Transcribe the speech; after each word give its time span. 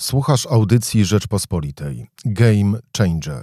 Słuchasz 0.00 0.46
audycji 0.46 1.04
Rzeczpospolitej. 1.04 2.06
Game 2.24 2.78
Changer. 2.98 3.42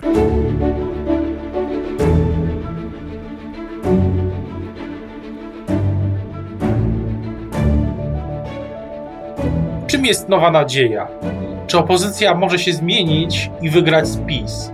Czym 9.88 10.06
jest 10.06 10.30
nowa 10.30 10.52
nadzieja? 10.52 11.08
Czy 11.68 11.78
opozycja 11.78 12.36
może 12.36 12.60
się 12.60 12.74
zmienić 12.74 13.52
i 13.62 13.70
wygrać 13.70 14.08
z 14.08 14.18
PiS? 14.18 14.72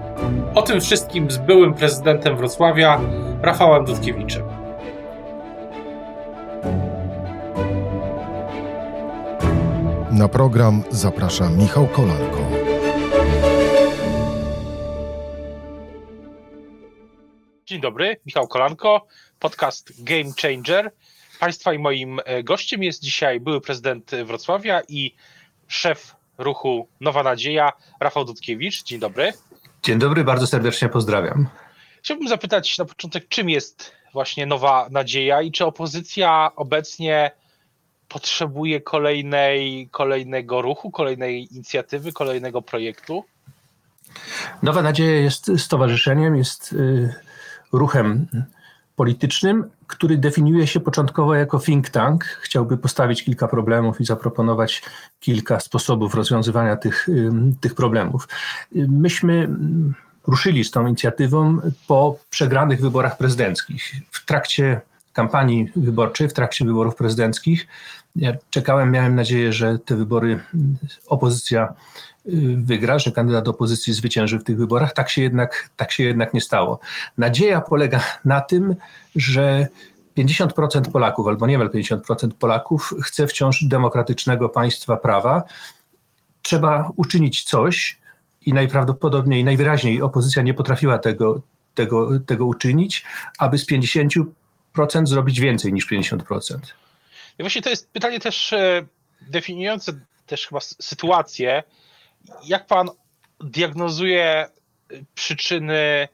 O 0.55 0.61
tym 0.61 0.81
wszystkim 0.81 1.31
z 1.31 1.37
byłym 1.37 1.73
prezydentem 1.73 2.37
Wrocławia, 2.37 3.01
Rafałem 3.41 3.85
Dudkiewiczem. 3.85 4.58
Na 10.19 10.27
program 10.27 10.83
zaprasza 10.89 11.49
Michał 11.49 11.87
Kolanko. 11.87 12.39
Dzień 17.65 17.81
dobry, 17.81 18.17
Michał 18.25 18.47
Kolanko, 18.47 19.07
podcast 19.39 20.03
Game 20.03 20.31
Changer. 20.41 20.91
Państwa 21.39 21.73
i 21.73 21.79
moim 21.79 22.19
e, 22.25 22.43
gościem 22.43 22.83
jest 22.83 23.01
dzisiaj 23.01 23.39
były 23.39 23.61
prezydent 23.61 24.11
Wrocławia 24.25 24.81
i 24.87 25.15
szef 25.67 26.15
ruchu 26.37 26.87
Nowa 26.99 27.23
Nadzieja, 27.23 27.71
Rafał 27.99 28.25
Dudkiewicz. 28.25 28.83
Dzień 28.83 28.99
dobry. 28.99 29.33
Dzień 29.83 29.99
dobry, 29.99 30.23
bardzo 30.23 30.47
serdecznie 30.47 30.89
pozdrawiam. 30.89 31.47
Chciałbym 32.03 32.27
zapytać 32.27 32.77
na 32.77 32.85
początek, 32.85 33.27
czym 33.27 33.49
jest 33.49 33.91
właśnie 34.13 34.45
Nowa 34.45 34.87
Nadzieja 34.91 35.41
i 35.41 35.51
czy 35.51 35.65
opozycja 35.65 36.51
obecnie 36.55 37.31
potrzebuje 38.09 38.81
kolejnej, 38.81 39.89
kolejnego 39.91 40.61
ruchu, 40.61 40.91
kolejnej 40.91 41.53
inicjatywy, 41.53 42.11
kolejnego 42.11 42.61
projektu? 42.61 43.23
Nowa 44.63 44.81
Nadzieja 44.81 45.21
jest 45.21 45.51
stowarzyszeniem, 45.57 46.35
jest 46.35 46.73
y, 46.73 47.13
ruchem 47.73 48.27
politycznym, 48.95 49.69
który 49.87 50.17
definiuje 50.17 50.67
się 50.67 50.79
początkowo 50.79 51.35
jako 51.35 51.59
think 51.59 51.89
tank. 51.89 52.23
Chciałby 52.23 52.77
postawić 52.77 53.23
kilka 53.23 53.47
problemów 53.47 54.01
i 54.01 54.05
zaproponować 54.05 54.81
kilka 55.19 55.59
sposobów 55.59 56.15
rozwiązywania 56.15 56.77
tych, 56.77 57.09
y, 57.09 57.31
tych 57.61 57.75
problemów. 57.75 58.27
Myśmy 58.75 59.49
ruszyli 60.27 60.63
z 60.63 60.71
tą 60.71 60.87
inicjatywą 60.87 61.59
po 61.87 62.17
przegranych 62.29 62.81
wyborach 62.81 63.17
prezydenckich. 63.17 63.91
W 64.11 64.25
trakcie 64.25 64.81
kampanii 65.19 65.71
wyborczej, 65.75 66.29
w 66.29 66.33
trakcie 66.33 66.65
wyborów 66.65 66.95
prezydenckich, 66.95 67.67
ja 68.15 68.33
czekałem, 68.49 68.91
miałem 68.91 69.15
nadzieję, 69.15 69.53
że 69.53 69.79
te 69.79 69.95
wybory 69.95 70.39
opozycja 71.07 71.73
y, 72.25 72.57
wygra, 72.57 72.99
że 72.99 73.11
kandydat 73.11 73.47
opozycji 73.47 73.93
zwycięży 73.93 74.39
w 74.39 74.43
tych 74.43 74.57
wyborach. 74.57 74.93
Tak 74.93 75.09
się 75.09 75.21
jednak, 75.21 75.69
tak 75.75 75.91
się 75.91 76.03
jednak 76.03 76.33
nie 76.33 76.41
stało. 76.41 76.79
Nadzieja 77.17 77.61
polega 77.61 77.99
na 78.25 78.41
tym, 78.41 78.75
że 79.15 79.67
50% 80.17 80.91
Polaków, 80.91 81.27
albo 81.27 81.47
niemal 81.47 81.69
50% 81.69 82.31
Polaków 82.39 82.93
chce 83.03 83.27
wciąż 83.27 83.63
demokratycznego 83.63 84.49
państwa 84.49 84.97
prawa. 84.97 85.43
Trzeba 86.41 86.91
uczynić 86.95 87.43
coś 87.43 87.99
i 88.45 88.53
najprawdopodobniej, 88.53 89.43
najwyraźniej 89.43 90.01
opozycja 90.01 90.41
nie 90.43 90.53
potrafiła 90.53 90.97
tego, 90.97 91.41
tego, 91.73 92.19
tego 92.19 92.45
uczynić, 92.45 93.05
aby 93.37 93.57
z 93.57 93.67
50% 93.67 94.25
zrobić 95.03 95.39
więcej 95.39 95.73
niż 95.73 95.91
50%. 95.91 96.57
I 97.39 97.43
właśnie 97.43 97.61
to 97.61 97.69
jest 97.69 97.91
pytanie 97.91 98.19
też 98.19 98.53
e, 98.53 98.85
definiujące 99.21 99.91
też 100.25 100.47
chyba 100.47 100.59
sytuację. 100.61 101.63
Jak 102.45 102.67
pan 102.67 102.89
diagnozuje 103.39 104.25
e, 104.25 104.49
przyczyny 105.15 106.07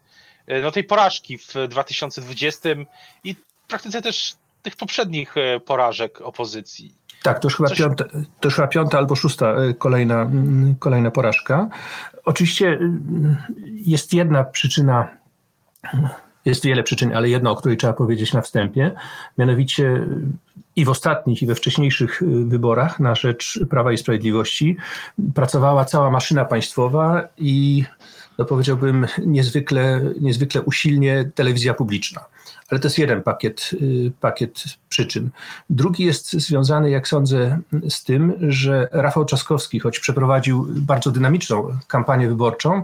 e, 0.48 0.62
no, 0.62 0.72
tej 0.72 0.84
porażki 0.84 1.38
w 1.38 1.54
2020 1.70 2.70
i 3.24 3.36
w 3.36 3.68
praktyce 3.68 4.02
też 4.02 4.34
tych 4.62 4.76
poprzednich 4.76 5.36
porażek 5.66 6.22
opozycji? 6.22 6.96
Tak, 7.24 7.40
to 7.40 7.46
już, 7.46 7.58
chyba 7.58 7.70
Coś... 7.70 7.78
piąta, 7.78 8.04
to 8.40 8.48
już 8.48 8.56
chyba 8.56 8.68
piąta 8.68 8.98
albo 8.98 9.16
szósta 9.16 9.56
kolejna, 9.78 10.32
kolejna 10.80 11.12
porażka. 11.12 11.70
Oczywiście 12.26 12.80
jest 13.74 14.14
jedna 14.14 14.44
przyczyna 14.44 15.18
jest 16.46 16.66
wiele 16.66 16.84
przyczyn, 16.84 17.14
ale 17.16 17.30
jedna, 17.30 17.52
o 17.52 17.56
której 17.56 17.78
trzeba 17.78 17.94
powiedzieć 17.94 18.34
na 18.34 18.42
wstępie, 18.42 18.92
mianowicie 19.38 20.08
i 20.76 20.86
w 20.86 20.90
ostatnich, 20.90 21.42
i 21.42 21.46
we 21.46 21.56
wcześniejszych 21.56 22.22
y, 22.22 22.26
wyborach 22.46 23.00
na 23.00 23.16
rzecz 23.16 23.60
Prawa 23.70 23.92
i 23.92 23.98
Sprawiedliwości 23.98 24.78
pracowała 25.36 25.86
cała 25.86 26.12
maszyna 26.12 26.46
państwowa 26.46 27.28
i 27.38 27.84
no 28.38 28.46
powiedziałbym 28.46 29.08
niezwykle, 29.26 30.02
niezwykle 30.22 30.62
usilnie 30.62 31.32
telewizja 31.36 31.74
publiczna. 31.74 32.26
Ale 32.70 32.80
to 32.80 32.88
jest 32.88 32.98
jeden 32.98 33.24
pakiet, 33.24 33.70
y, 33.74 34.12
pakiet 34.22 34.64
przyczyn. 34.90 35.30
Drugi 35.70 36.04
jest 36.04 36.32
związany, 36.34 36.90
jak 36.90 37.08
sądzę, 37.08 37.60
z 37.90 38.04
tym, 38.04 38.34
że 38.42 38.88
Rafał 38.92 39.26
Trzaskowski, 39.26 39.80
choć 39.80 40.00
przeprowadził 40.00 40.68
bardzo 40.70 41.12
dynamiczną 41.12 41.78
kampanię 41.88 42.28
wyborczą, 42.28 42.84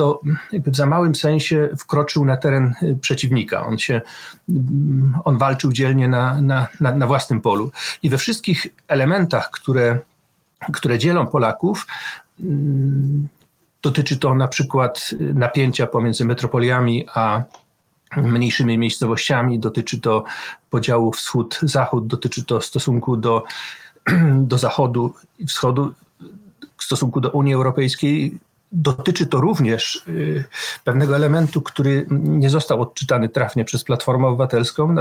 to 0.00 0.20
w 0.52 0.76
za 0.76 0.86
małym 0.86 1.14
sensie 1.14 1.68
wkroczył 1.78 2.24
na 2.24 2.36
teren 2.36 2.74
y, 2.82 2.96
przeciwnika. 3.00 3.66
On 3.66 3.78
się, 3.78 4.00
mm, 4.48 5.14
on 5.24 5.38
walczył 5.38 5.72
dzielnie 5.72 6.08
na, 6.08 6.42
na, 6.42 6.68
na, 6.80 6.94
na 6.94 7.06
własnym 7.06 7.40
polu. 7.40 7.70
I 8.02 8.10
we 8.10 8.18
wszystkich 8.18 8.66
elementach, 8.88 9.50
które, 9.50 9.98
które 10.72 10.98
dzielą 10.98 11.26
Polaków, 11.26 11.86
mm, 12.40 13.28
dotyczy 13.82 14.16
to 14.16 14.34
na 14.34 14.48
przykład 14.48 15.10
napięcia 15.34 15.86
pomiędzy 15.86 16.24
metropoliami 16.24 17.06
a 17.14 17.42
mniejszymi 18.16 18.78
miejscowościami, 18.78 19.58
dotyczy 19.58 20.00
to 20.00 20.24
podziału 20.70 21.12
wschód-zachód, 21.12 22.06
dotyczy 22.06 22.44
to 22.44 22.60
stosunku 22.60 23.16
do, 23.16 23.44
do 24.50 24.58
zachodu 24.58 25.14
i 25.38 25.46
wschodu, 25.46 25.94
stosunku 26.78 27.20
do 27.20 27.30
Unii 27.30 27.54
Europejskiej, 27.54 28.38
Dotyczy 28.72 29.26
to 29.26 29.40
również 29.40 30.04
y, 30.08 30.44
pewnego 30.84 31.16
elementu, 31.16 31.62
który 31.62 32.06
nie 32.10 32.50
został 32.50 32.82
odczytany 32.82 33.28
trafnie 33.28 33.64
przez 33.64 33.84
Platformę 33.84 34.28
Obywatelską, 34.28 34.94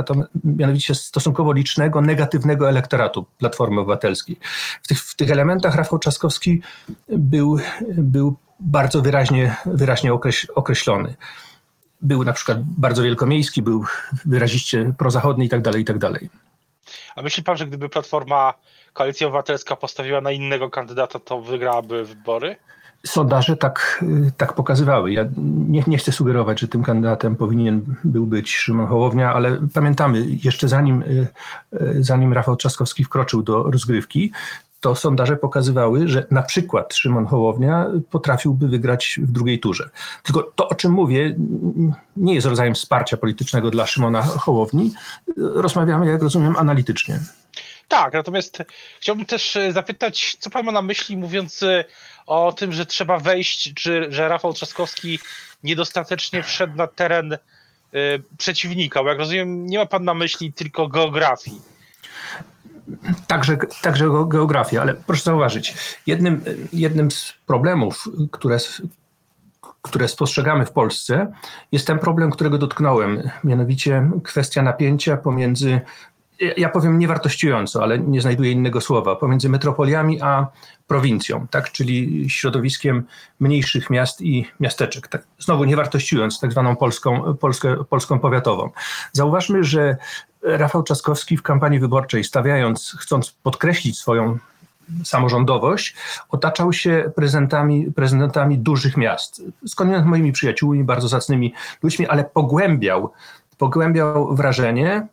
mianowicie 0.44 0.96
stosunkowo 0.96 1.53
licznego, 1.53 2.02
negatywnego 2.02 2.69
elektoratu 2.69 3.25
Platformy 3.38 3.81
Obywatelskiej. 3.81 4.38
W 4.84 4.88
tych, 4.88 5.00
w 5.00 5.16
tych 5.16 5.31
elementach 5.31 5.75
Rafał 5.75 6.00
Trzaskowski 6.00 6.62
był, 7.09 7.57
był 7.88 8.35
bardzo 8.59 9.02
wyraźnie, 9.02 9.56
wyraźnie 9.66 10.12
określony. 10.56 11.16
Był 12.01 12.24
na 12.24 12.34
przykład 12.34 12.57
bardzo 12.63 13.03
wielkomiejski, 13.03 13.62
był 13.62 13.86
wyraziście 14.25 14.94
prozachodni 14.97 15.46
i 15.46 15.50
tak 15.50 15.62
dalej, 15.62 15.81
i 15.81 15.86
tak. 15.86 15.97
A 17.16 17.22
myśli 17.22 17.44
pan, 17.44 17.57
że 17.57 17.68
gdyby 17.68 17.90
Platforma, 17.90 18.53
Koalicja 18.94 19.28
Obywatelska 19.28 19.75
postawiła 19.75 20.22
na 20.22 20.31
innego 20.31 20.69
kandydata, 20.69 21.19
to 21.19 21.41
wygrałaby 21.41 22.06
wybory? 22.06 22.56
Sondaże 23.05 23.57
tak, 23.57 24.03
tak 24.37 24.53
pokazywały. 24.53 25.11
Ja 25.11 25.25
nie, 25.67 25.83
nie 25.87 25.97
chcę 25.97 26.11
sugerować, 26.11 26.59
że 26.59 26.67
tym 26.67 26.83
kandydatem 26.83 27.35
powinien 27.35 27.95
był 28.03 28.25
być 28.25 28.55
Szymon 28.55 28.87
Hołownia, 28.87 29.33
ale 29.33 29.57
pamiętamy, 29.73 30.25
jeszcze 30.43 30.67
zanim, 30.67 31.03
zanim 31.99 32.33
Rafał 32.33 32.55
Trzaskowski 32.55 33.03
wkroczył 33.03 33.43
do 33.43 33.63
rozgrywki, 33.63 34.31
to 34.79 34.95
sondaże 34.95 35.38
pokazywały, 35.38 36.07
że 36.07 36.25
na 36.31 36.41
przykład 36.41 36.93
Szymon 36.93 37.25
Hołownia 37.25 37.88
potrafiłby 38.09 38.67
wygrać 38.67 39.19
w 39.23 39.31
drugiej 39.31 39.59
turze. 39.59 39.89
Tylko 40.23 40.51
to, 40.55 40.69
o 40.69 40.75
czym 40.75 40.91
mówię, 40.91 41.35
nie 42.17 42.35
jest 42.35 42.47
rodzajem 42.47 42.73
wsparcia 42.73 43.17
politycznego 43.17 43.71
dla 43.71 43.85
Szymona 43.85 44.21
Hołowni. 44.21 44.93
Rozmawiamy, 45.38 46.07
jak 46.07 46.23
rozumiem, 46.23 46.55
analitycznie. 46.57 47.19
Tak, 47.88 48.13
natomiast 48.13 48.57
chciałbym 48.99 49.25
też 49.25 49.57
zapytać, 49.71 50.38
co 50.39 50.49
pan 50.49 50.65
ma 50.65 50.71
na 50.71 50.81
myśli, 50.81 51.17
mówiąc 51.17 51.65
o 52.29 52.53
tym, 52.53 52.73
że 52.73 52.85
trzeba 52.85 53.19
wejść, 53.19 53.74
czy 53.74 54.07
że 54.09 54.27
Rafał 54.27 54.53
Trzaskowski 54.53 55.19
niedostatecznie 55.63 56.44
wszedł 56.44 56.75
na 56.75 56.88
teren 56.88 57.33
y, 57.33 57.38
przeciwnika, 58.38 59.03
bo 59.03 59.09
jak 59.09 59.19
rozumiem, 59.19 59.65
nie 59.65 59.77
ma 59.77 59.86
pan 59.86 60.03
na 60.03 60.13
myśli 60.13 60.53
tylko 60.53 60.88
geografii. 60.88 61.62
Także, 63.27 63.57
także 63.81 64.06
geografia, 64.27 64.81
ale 64.81 64.94
proszę 64.94 65.24
zauważyć, 65.24 65.74
jednym, 66.07 66.44
jednym 66.74 67.12
z 67.12 67.33
problemów, 67.45 68.06
które, 68.31 68.57
które 69.81 70.07
spostrzegamy 70.07 70.65
w 70.65 70.71
Polsce, 70.71 71.33
jest 71.71 71.88
ten 71.88 72.00
problem, 72.00 72.31
którego 72.31 72.57
dotknąłem, 72.57 73.30
mianowicie 73.44 74.12
kwestia 74.24 74.62
napięcia 74.62 75.18
pomiędzy 75.18 75.81
ja 76.57 76.69
powiem 76.69 77.00
niewartościująco, 77.00 77.83
ale 77.83 78.00
nie 78.00 78.21
znajduję 78.21 78.51
innego 78.51 78.81
słowa, 78.81 79.15
pomiędzy 79.15 79.50
metropoliami 79.50 80.21
a 80.21 80.47
prowincją, 80.88 81.47
tak, 81.47 81.71
czyli 81.71 82.25
środowiskiem 82.30 83.03
mniejszych 83.39 83.89
miast 83.89 84.21
i 84.21 84.45
miasteczek. 84.59 85.07
Tak, 85.07 85.24
znowu 85.39 85.63
niewartościując 85.63 86.39
tak 86.39 86.51
zwaną 86.51 86.75
polską, 86.75 87.38
Polskę, 87.38 87.83
polską 87.89 88.19
powiatową. 88.19 88.69
Zauważmy, 89.12 89.63
że 89.63 89.97
Rafał 90.41 90.83
Trzaskowski 90.83 91.38
w 91.38 91.41
kampanii 91.41 91.80
wyborczej, 91.80 92.24
stawiając, 92.24 92.95
chcąc 93.00 93.31
podkreślić 93.44 94.00
swoją 94.00 94.38
samorządowość, 95.03 95.95
otaczał 96.30 96.74
się 96.74 97.12
prezydentami, 97.15 97.91
prezydentami 97.91 98.57
dużych 98.57 98.97
miast. 98.97 99.41
Skądinąd 99.68 100.06
moimi 100.06 100.31
przyjaciółmi, 100.31 100.83
bardzo 100.83 101.07
zacnymi 101.07 101.53
ludźmi, 101.83 102.07
ale 102.07 102.24
pogłębiał, 102.24 103.12
pogłębiał 103.57 104.36
wrażenie, 104.36 105.07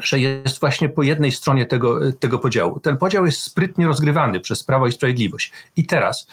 że 0.00 0.20
jest 0.20 0.60
właśnie 0.60 0.88
po 0.88 1.02
jednej 1.02 1.32
stronie 1.32 1.66
tego, 1.66 2.12
tego 2.12 2.38
podziału. 2.38 2.80
Ten 2.80 2.96
podział 2.96 3.26
jest 3.26 3.42
sprytnie 3.42 3.86
rozgrywany 3.86 4.40
przez 4.40 4.64
Prawo 4.64 4.86
i 4.86 4.92
Sprawiedliwość. 4.92 5.52
I 5.76 5.86
teraz, 5.86 6.26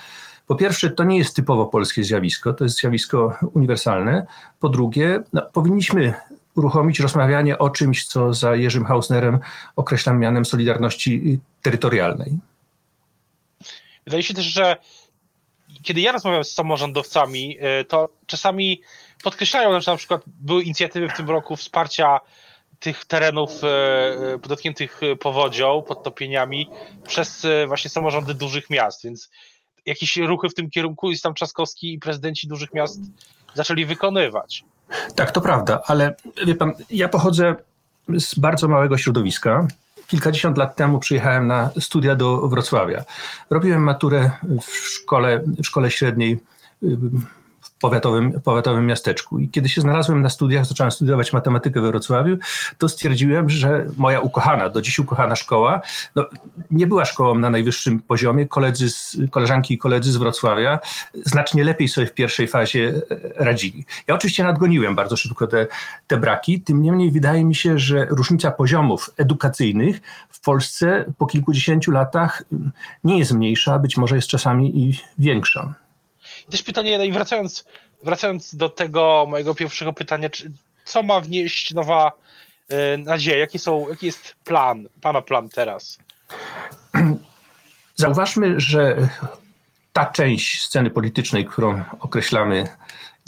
po 0.47 0.55
pierwsze, 0.55 0.89
to 0.89 1.03
nie 1.03 1.17
jest 1.17 1.35
typowo 1.35 1.65
polskie 1.65 2.03
zjawisko, 2.03 2.53
to 2.53 2.63
jest 2.63 2.79
zjawisko 2.79 3.37
uniwersalne. 3.53 4.25
Po 4.59 4.69
drugie, 4.69 5.23
no, 5.33 5.41
powinniśmy 5.41 6.13
uruchomić 6.55 6.99
rozmawianie 6.99 7.57
o 7.57 7.69
czymś, 7.69 8.05
co 8.05 8.33
za 8.33 8.55
Jerzym 8.55 8.85
Hausnerem 8.85 9.39
określam 9.75 10.19
mianem 10.19 10.45
solidarności 10.45 11.39
terytorialnej. 11.61 12.39
Wydaje 14.05 14.23
się 14.23 14.33
też, 14.33 14.45
że 14.45 14.77
kiedy 15.83 16.01
ja 16.01 16.11
rozmawiam 16.11 16.43
z 16.43 16.51
samorządowcami, 16.51 17.57
y, 17.81 17.85
to 17.85 18.09
czasami 18.25 18.81
podkreślają, 19.23 19.81
że 19.81 19.91
na 19.91 19.97
przykład 19.97 20.21
były 20.27 20.63
inicjatywy 20.63 21.09
w 21.09 21.17
tym 21.17 21.29
roku 21.29 21.55
wsparcia 21.55 22.19
tych 22.83 23.05
terenów 23.05 23.63
e, 23.63 23.67
e, 23.67 24.37
dotkniętych 24.47 25.01
powodzią, 25.19 25.83
podtopieniami 25.87 26.69
przez 27.07 27.45
e, 27.45 27.67
właśnie 27.67 27.89
samorządy 27.89 28.33
dużych 28.33 28.69
miast, 28.69 29.03
więc 29.03 29.29
jakieś 29.85 30.17
ruchy 30.17 30.49
w 30.49 30.53
tym 30.53 30.69
kierunku 30.69 31.11
i 31.11 31.19
tam 31.19 31.33
Trzaskowski 31.33 31.93
i 31.93 31.99
prezydenci 31.99 32.47
dużych 32.47 32.73
miast 32.73 32.99
zaczęli 33.53 33.85
wykonywać. 33.85 34.63
Tak, 35.15 35.31
to 35.31 35.41
prawda, 35.41 35.81
ale 35.85 36.15
wie 36.45 36.55
pan, 36.55 36.73
ja 36.89 37.09
pochodzę 37.09 37.55
z 38.09 38.35
bardzo 38.35 38.67
małego 38.67 38.97
środowiska. 38.97 39.67
Kilkadziesiąt 40.07 40.57
lat 40.57 40.75
temu 40.75 40.99
przyjechałem 40.99 41.47
na 41.47 41.69
studia 41.79 42.15
do 42.15 42.47
Wrocławia. 42.47 43.03
Robiłem 43.49 43.83
maturę 43.83 44.31
w 44.61 44.75
szkole, 44.75 45.43
w 45.63 45.65
szkole 45.65 45.91
średniej 45.91 46.39
powiatowym, 47.83 48.41
powiatowym 48.41 48.85
miasteczku. 48.85 49.39
I 49.39 49.49
kiedy 49.49 49.69
się 49.69 49.81
znalazłem 49.81 50.21
na 50.21 50.29
studiach, 50.29 50.65
zacząłem 50.65 50.91
studiować 50.91 51.33
matematykę 51.33 51.81
we 51.81 51.87
Wrocławiu, 51.87 52.37
to 52.77 52.89
stwierdziłem, 52.89 53.49
że 53.49 53.85
moja 53.97 54.19
ukochana, 54.19 54.69
do 54.69 54.81
dziś 54.81 54.99
ukochana 54.99 55.35
szkoła, 55.35 55.81
no, 56.15 56.25
nie 56.71 56.87
była 56.87 57.05
szkołą 57.05 57.35
na 57.35 57.49
najwyższym 57.49 57.99
poziomie. 57.99 58.47
Koledzy 58.47 58.89
z, 58.89 59.17
koleżanki 59.31 59.73
i 59.73 59.77
koledzy 59.77 60.11
z 60.11 60.17
Wrocławia 60.17 60.79
znacznie 61.25 61.63
lepiej 61.63 61.87
sobie 61.87 62.07
w 62.07 62.13
pierwszej 62.13 62.47
fazie 62.47 63.01
e, 63.11 63.43
radzili. 63.43 63.85
Ja 64.07 64.15
oczywiście 64.15 64.43
nadgoniłem 64.43 64.95
bardzo 64.95 65.17
szybko 65.17 65.47
te, 65.47 65.67
te 66.07 66.17
braki, 66.17 66.61
tym 66.61 66.81
niemniej 66.81 67.11
wydaje 67.11 67.45
mi 67.45 67.55
się, 67.55 67.79
że 67.79 68.05
różnica 68.05 68.51
poziomów 68.51 69.09
edukacyjnych 69.17 70.01
w 70.29 70.39
Polsce 70.41 71.05
po 71.17 71.25
kilkudziesięciu 71.25 71.91
latach 71.91 72.43
nie 73.03 73.19
jest 73.19 73.31
mniejsza, 73.31 73.79
być 73.79 73.97
może 73.97 74.15
jest 74.15 74.27
czasami 74.27 74.79
i 74.79 74.99
większa. 75.17 75.82
Też 76.51 76.63
pytanie, 76.63 76.97
no 76.97 77.03
i 77.03 77.11
wracając, 77.11 77.65
wracając 78.03 78.55
do 78.55 78.69
tego 78.69 79.25
mojego 79.29 79.55
pierwszego 79.55 79.93
pytania, 79.93 80.29
czy, 80.29 80.51
co 80.85 81.03
ma 81.03 81.21
wnieść 81.21 81.73
nowa 81.73 82.11
y, 82.71 82.97
nadzieja? 82.97 83.37
Jaki, 83.37 83.59
są, 83.59 83.89
jaki 83.89 84.05
jest 84.05 84.35
plan, 84.43 84.87
pana 85.01 85.21
plan 85.21 85.49
teraz? 85.49 85.97
Zauważmy, 87.95 88.59
że 88.59 89.09
ta 89.93 90.05
część 90.05 90.63
sceny 90.63 90.89
politycznej, 90.89 91.45
którą 91.45 91.83
określamy, 91.99 92.67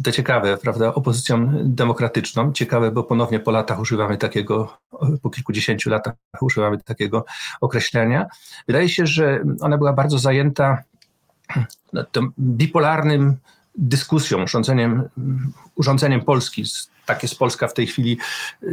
to 0.04 0.12
ciekawe, 0.12 0.58
prawda, 0.58 0.94
opozycją 0.94 1.52
demokratyczną. 1.64 2.54
Ciekawe, 2.54 2.92
bo 2.92 3.04
ponownie 3.04 3.40
po 3.40 3.52
latach 3.52 3.80
używamy 3.80 4.18
takiego, 4.18 4.78
po 5.22 5.30
kilkudziesięciu 5.30 5.90
latach 5.90 6.14
używamy 6.42 6.78
takiego 6.78 7.26
określenia. 7.62 8.26
Wydaje 8.68 8.90
się, 8.90 9.08
że 9.08 9.44
ona 9.62 9.78
była 9.78 9.94
bardzo 9.94 10.20
zajęta 10.20 10.84
tym 12.12 12.32
bipolarnym 12.40 13.38
dyskusją, 13.78 14.44
urządzeniem, 14.44 15.04
urządzeniem 15.76 16.22
Polski. 16.22 16.64
Tak 17.06 17.24
jest 17.24 17.40
Polska 17.40 17.68
w 17.68 17.74
tej 17.74 17.88
chwili, 17.88 18.18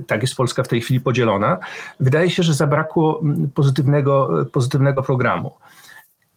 tak 0.06 0.22
jest 0.22 0.34
Polska 0.36 0.62
w 0.62 0.68
tej 0.68 0.80
chwili 0.80 1.00
podzielona. 1.00 1.58
Wydaje 2.00 2.30
się, 2.30 2.42
że 2.42 2.54
zabrakło 2.54 3.22
pozytywnego, 3.54 4.44
pozytywnego 4.52 5.02
programu. 5.02 5.54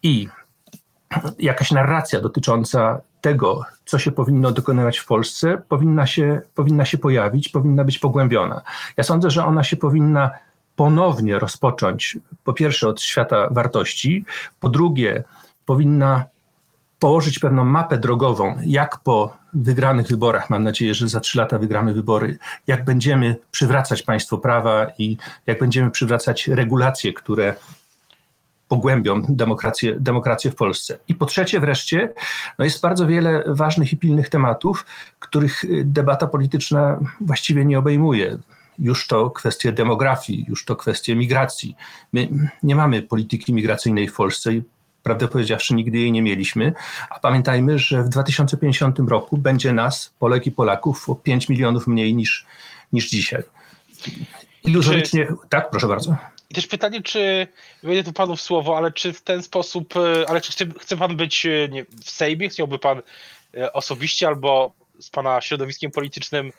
I 0.02 0.28
jakaś 1.38 1.70
narracja 1.70 2.20
dotycząca 2.20 3.00
tego, 3.20 3.64
co 3.84 3.98
się 3.98 4.12
powinno 4.12 4.52
dokonywać 4.52 4.98
w 4.98 5.06
Polsce, 5.06 5.62
powinna 5.68 6.06
się, 6.06 6.40
powinna 6.54 6.84
się 6.84 6.98
pojawić, 6.98 7.48
powinna 7.48 7.84
być 7.84 7.98
pogłębiona. 7.98 8.62
Ja 8.96 9.04
sądzę, 9.04 9.30
że 9.30 9.44
ona 9.44 9.64
się 9.64 9.76
powinna 9.76 10.30
ponownie 10.76 11.38
rozpocząć, 11.38 12.18
po 12.44 12.52
pierwsze 12.52 12.88
od 12.88 13.02
świata 13.02 13.48
wartości, 13.50 14.24
po 14.60 14.68
drugie 14.68 15.24
powinna 15.66 16.24
położyć 16.98 17.38
pewną 17.38 17.64
mapę 17.64 17.98
drogową, 17.98 18.56
jak 18.66 18.98
po 18.98 19.36
wygranych 19.54 20.06
wyborach, 20.06 20.50
mam 20.50 20.62
nadzieję, 20.62 20.94
że 20.94 21.08
za 21.08 21.20
trzy 21.20 21.38
lata 21.38 21.58
wygramy 21.58 21.94
wybory, 21.94 22.38
jak 22.66 22.84
będziemy 22.84 23.36
przywracać 23.50 24.02
państwo 24.02 24.38
prawa 24.38 24.86
i 24.98 25.16
jak 25.46 25.58
będziemy 25.58 25.90
przywracać 25.90 26.48
regulacje, 26.48 27.12
które 27.12 27.54
pogłębią 28.68 29.22
demokrację, 29.28 29.96
demokrację 30.00 30.50
w 30.50 30.54
Polsce. 30.54 30.98
I 31.08 31.14
po 31.14 31.26
trzecie 31.26 31.60
wreszcie, 31.60 32.12
no 32.58 32.64
jest 32.64 32.80
bardzo 32.80 33.06
wiele 33.06 33.44
ważnych 33.46 33.92
i 33.92 33.96
pilnych 33.96 34.28
tematów, 34.28 34.86
których 35.18 35.62
debata 35.84 36.26
polityczna 36.26 36.98
właściwie 37.20 37.64
nie 37.64 37.78
obejmuje. 37.78 38.38
Już 38.78 39.06
to 39.06 39.30
kwestie 39.30 39.72
demografii, 39.72 40.44
już 40.48 40.64
to 40.64 40.76
kwestie 40.76 41.16
migracji. 41.16 41.76
My 42.12 42.28
nie 42.62 42.76
mamy 42.76 43.02
polityki 43.02 43.54
migracyjnej 43.54 44.08
w 44.08 44.14
Polsce 44.14 44.54
i 44.54 44.62
prawdę 45.06 45.28
powiedziawszy, 45.28 45.74
nigdy 45.74 45.98
jej 45.98 46.12
nie 46.12 46.22
mieliśmy. 46.22 46.72
A 47.10 47.20
pamiętajmy, 47.20 47.78
że 47.78 48.02
w 48.02 48.08
2050 48.08 48.98
roku 49.08 49.38
będzie 49.38 49.72
nas, 49.72 50.14
Polek 50.18 50.46
i 50.46 50.52
Polaków, 50.52 51.10
o 51.10 51.14
5 51.14 51.48
milionów 51.48 51.86
mniej 51.86 52.14
niż, 52.14 52.46
niż 52.92 53.10
dzisiaj. 53.10 53.42
Iluzorycznie, 54.64 55.26
czy, 55.26 55.34
tak, 55.48 55.70
proszę 55.70 55.86
bardzo. 55.86 56.16
I 56.50 56.54
też 56.54 56.66
pytanie, 56.66 57.02
czy, 57.02 57.46
wejdę 57.82 58.04
tu 58.04 58.12
panu 58.12 58.36
w 58.36 58.40
słowo, 58.40 58.76
ale 58.76 58.92
czy 58.92 59.12
w 59.12 59.22
ten 59.22 59.42
sposób, 59.42 59.94
e, 59.96 60.30
ale 60.30 60.40
czy 60.40 60.52
chce, 60.52 60.64
chce 60.80 60.96
pan 60.96 61.16
być 61.16 61.46
e, 61.46 61.68
nie, 61.68 61.84
w 62.04 62.10
Sejmie, 62.10 62.48
chciałby 62.48 62.78
pan 62.78 63.02
e, 63.56 63.72
osobiście 63.72 64.26
albo 64.26 64.72
z 65.00 65.10
pana 65.10 65.40
środowiskiem 65.40 65.90
politycznym 65.90 66.52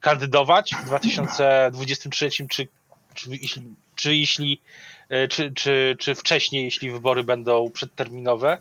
kandydować 0.00 0.74
w 0.74 0.84
2023, 0.84 2.30
czy, 2.30 2.46
czy, 2.48 2.68
czy, 3.14 3.62
czy 3.94 4.16
jeśli 4.16 4.60
czy, 5.28 5.52
czy, 5.52 5.96
czy 5.98 6.14
wcześniej, 6.14 6.64
jeśli 6.64 6.90
wybory 6.90 7.24
będą 7.24 7.70
przedterminowe? 7.70 8.58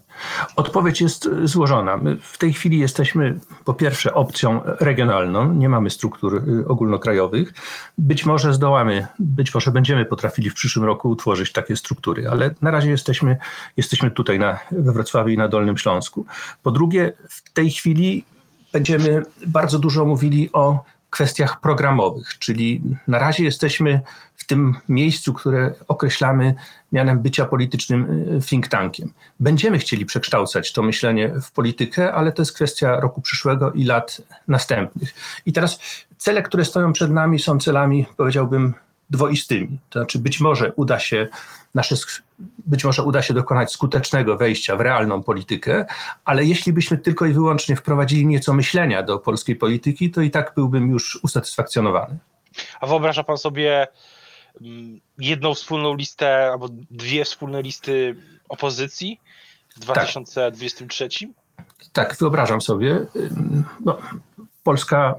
Odpowiedź 0.56 1.02
jest 1.02 1.30
złożona. 1.44 1.98
My 1.98 2.18
w 2.22 2.38
tej 2.38 2.54
chwili 2.54 2.80
jesteśmy 2.80 3.40
po 3.66 3.74
pierwsze 3.74 4.14
opcją 4.14 4.62
regionalną, 4.80 5.54
nie 5.54 5.70
mamy 5.70 5.90
struktur 5.90 6.44
y, 6.50 6.68
ogólnokrajowych. 6.68 7.54
Być 7.98 8.26
może 8.26 8.54
zdołamy, 8.54 9.08
być 9.20 9.54
może 9.54 9.72
będziemy 9.72 10.06
potrafili 10.06 10.50
w 10.50 10.54
przyszłym 10.54 10.86
roku 10.86 11.10
utworzyć 11.10 11.52
takie 11.52 11.76
struktury, 11.76 12.30
ale 12.30 12.56
na 12.62 12.72
razie 12.72 12.90
jesteśmy, 12.90 13.38
jesteśmy 13.78 14.12
tutaj 14.12 14.40
na, 14.40 14.60
we 14.72 14.92
Wrocławiu 14.92 15.30
i 15.30 15.38
na 15.38 15.48
Dolnym 15.48 15.78
Śląsku. 15.78 16.26
Po 16.64 16.72
drugie, 16.72 17.14
w 17.30 17.54
tej 17.54 17.72
chwili 17.72 18.26
będziemy 18.74 19.24
bardzo 19.48 19.80
dużo 19.80 20.06
mówili 20.06 20.50
o 20.54 20.84
kwestiach 21.16 21.60
programowych, 21.60 22.40
czyli 22.40 22.82
na 23.08 23.20
razie 23.20 23.44
jesteśmy 23.44 24.02
w 24.36 24.46
tym 24.46 24.76
miejscu, 24.90 25.34
które 25.34 25.74
określamy 25.88 26.56
mianem 26.92 27.20
bycia 27.20 27.46
politycznym 27.46 28.28
y, 28.38 28.42
think 28.42 28.68
tankiem. 28.68 29.14
Będziemy 29.40 29.78
chcieli 29.78 30.06
przekształcać 30.06 30.74
to 30.74 30.84
myślenie 30.84 31.34
w 31.42 31.52
politykę, 31.52 32.14
ale 32.14 32.32
to 32.32 32.42
jest 32.42 32.54
kwestia 32.54 33.00
roku 33.00 33.22
przyszłego 33.22 33.72
i 33.72 33.84
lat 33.84 34.22
następnych. 34.48 35.14
I 35.46 35.54
teraz 35.54 35.80
cele, 36.18 36.44
które 36.44 36.66
stoją 36.66 36.94
przed 36.94 37.12
nami, 37.12 37.40
są 37.40 37.60
celami, 37.60 38.06
powiedziałbym, 38.18 38.74
dwoistymi. 39.10 39.80
To 39.90 40.00
znaczy, 40.00 40.20
być 40.20 40.40
może 40.40 40.74
uda 40.74 41.00
się 41.00 41.28
nasze, 41.76 41.96
być 42.58 42.84
może 42.84 43.04
uda 43.04 43.22
się 43.22 43.34
dokonać 43.34 43.72
skutecznego 43.72 44.38
wejścia 44.38 44.76
w 44.76 44.82
realną 44.82 45.24
politykę, 45.24 45.86
ale 46.26 46.46
jeśli 46.46 46.74
byśmy 46.74 46.98
tylko 46.98 47.26
i 47.26 47.34
wyłącznie 47.34 47.76
wprowadzili 47.76 48.26
nieco 48.26 48.54
myślenia 48.54 49.04
do 49.04 49.20
polskiej 49.20 49.56
polityki, 49.56 50.12
to 50.12 50.22
i 50.22 50.32
tak 50.32 50.54
byłbym 50.56 50.90
już 50.90 51.20
usatysfakcjonowany. 51.24 52.18
A 52.80 52.88
wyobraża 52.88 53.24
pan 53.24 53.38
sobie 53.38 53.88
mm, 54.62 55.00
jedną 55.18 55.54
wspólną 55.54 55.96
listę 55.96 56.50
albo 56.52 56.68
dwie 56.92 57.26
wspólne 57.26 57.62
listy 57.62 58.16
opozycji 58.50 59.20
w 59.76 59.80
2023? 59.80 61.10
Tak, 61.58 61.66
tak 61.94 62.18
wyobrażam 62.20 62.62
sobie. 62.62 63.06
No, 63.86 63.98
Polska 64.64 65.16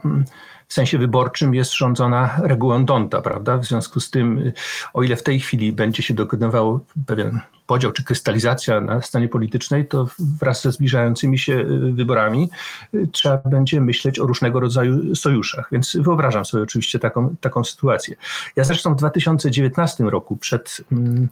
w 0.68 0.74
sensie 0.74 0.98
wyborczym 0.98 1.54
jest 1.54 1.74
rządzona 1.74 2.40
regułą 2.42 2.84
Donta, 2.84 3.22
prawda? 3.22 3.58
W 3.58 3.64
związku 3.64 4.00
z 4.00 4.10
tym, 4.10 4.52
o 4.94 5.02
ile 5.02 5.16
w 5.16 5.22
tej 5.22 5.40
chwili 5.40 5.72
będzie 5.72 6.02
się 6.02 6.14
dokonywał 6.14 6.80
pewien 7.06 7.40
podział 7.66 7.92
czy 7.92 8.04
krystalizacja 8.04 8.80
na 8.80 9.02
scenie 9.02 9.28
politycznej, 9.28 9.86
to 9.86 10.06
wraz 10.18 10.62
ze 10.62 10.72
zbliżającymi 10.72 11.38
się 11.38 11.52
y, 11.52 11.92
wyborami 11.92 12.50
y, 12.94 13.08
trzeba 13.12 13.36
będzie 13.36 13.80
myśleć 13.80 14.18
o 14.18 14.26
różnego 14.26 14.60
rodzaju 14.60 15.14
sojuszach. 15.14 15.68
Więc 15.72 15.96
wyobrażam 15.96 16.44
sobie 16.44 16.62
oczywiście 16.62 16.98
taką, 16.98 17.36
taką 17.40 17.64
sytuację. 17.64 18.16
Ja 18.56 18.64
zresztą 18.64 18.94
w 18.94 18.96
2019 18.96 20.04
roku 20.04 20.36
przed 20.36 20.80
mm, 20.92 21.28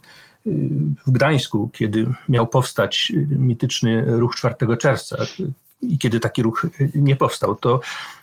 w 1.07 1.11
Gdańsku, 1.11 1.69
kiedy 1.73 2.13
miał 2.29 2.47
powstać 2.47 3.11
mityczny 3.29 4.03
ruch 4.07 4.35
4 4.35 4.55
czerwca 4.77 5.17
i 5.93 5.97
kiedy 5.97 6.19
taki 6.19 6.43
ruch 6.43 6.67
nie 6.95 7.15
powstał, 7.15 7.55
to 7.55 7.79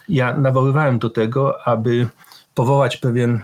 ja 0.09 0.37
nawoływałem 0.37 0.99
do 0.99 1.11
tego, 1.11 1.66
aby 1.66 2.09
powołać 2.54 2.97
pewien 2.97 3.40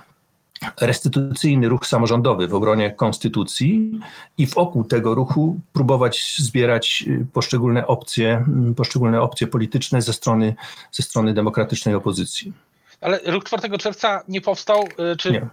restytucyjny 0.80 1.68
ruch 1.68 1.86
samorządowy 1.86 2.48
w 2.48 2.54
obronie 2.54 2.90
konstytucji 2.90 4.00
i 4.38 4.46
wokół 4.46 4.84
tego 4.84 5.14
ruchu 5.14 5.60
próbować 5.72 6.36
zbierać 6.38 7.04
poszczególne 7.32 7.86
opcje, 7.86 8.44
poszczególne 8.76 9.22
opcje 9.22 9.46
polityczne 9.46 10.02
ze 10.02 10.12
strony, 10.12 10.54
ze 10.92 11.02
strony 11.02 11.34
demokratycznej 11.34 11.94
opozycji. 11.94 12.52
Ale 13.00 13.20
ruch 13.26 13.44
4 13.44 13.78
czerwca 13.78 14.22
nie 14.28 14.40
powstał, 14.40 14.84
y, 15.12 15.16
czy 15.16 15.32
nie. 15.32 15.46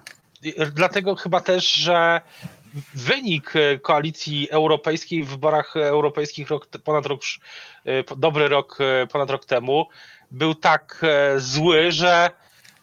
dlatego 0.73 1.15
chyba 1.15 1.41
też, 1.41 1.73
że 1.73 2.21
wynik 2.93 3.55
y, 3.55 3.79
koalicji 3.83 4.49
europejskiej 4.49 5.23
w 5.23 5.29
wyborach 5.29 5.75
europejskich 5.75 6.49
rok, 6.49 6.67
ponad 6.83 7.05
rok, 7.05 7.21
y, 7.87 8.03
dobry 8.17 8.47
rok, 8.47 8.77
ponad 9.11 9.29
rok 9.29 9.45
temu 9.45 9.87
był 10.31 10.55
tak 10.55 11.01
zły, 11.37 11.91
że 11.91 12.29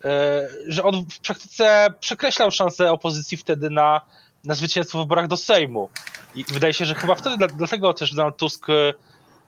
E, 0.04 0.48
że 0.66 0.82
on 0.82 1.04
w 1.10 1.20
praktyce 1.20 1.94
przekreślał 2.00 2.50
szansę 2.50 2.92
opozycji 2.92 3.36
wtedy 3.36 3.70
na, 3.70 4.00
na 4.44 4.54
zwycięstwo 4.54 4.98
w 4.98 5.00
wyborach 5.02 5.28
do 5.28 5.36
Sejmu. 5.36 5.88
I 6.34 6.44
wydaje 6.44 6.74
się, 6.74 6.84
że 6.84 6.94
chyba 6.94 7.14
wtedy 7.14 7.48
dlatego 7.56 7.94
też 7.94 8.14
Donald 8.14 8.36
Tusk 8.36 8.70
e, 8.70 8.94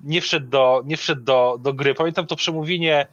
nie 0.01 0.21
wszedł 0.21 0.47
do, 0.47 0.83
nie 0.85 0.97
wszedł 0.97 1.23
do, 1.23 1.57
do 1.61 1.73
gry. 1.73 1.95
Pamiętam 1.95 2.27
to 2.27 2.37
przemówienie 2.37 3.01
E, 3.01 3.07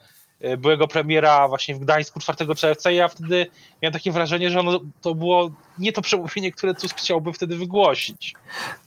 byłego 0.57 0.87
premiera 0.87 1.47
właśnie 1.47 1.75
w 1.75 1.79
Gdańsku 1.79 2.19
4 2.19 2.55
czerwca 2.55 2.91
i 2.91 2.95
ja 2.95 3.07
wtedy 3.07 3.47
miałem 3.81 3.93
takie 3.93 4.11
wrażenie, 4.11 4.49
że 4.49 4.59
ono, 4.59 4.79
to 5.01 5.15
było 5.15 5.51
nie 5.79 5.91
to 5.91 6.01
przemówienie, 6.01 6.51
które 6.51 6.73
Tusk 6.73 6.97
chciałby 6.97 7.33
wtedy 7.33 7.57
wygłosić. 7.57 8.33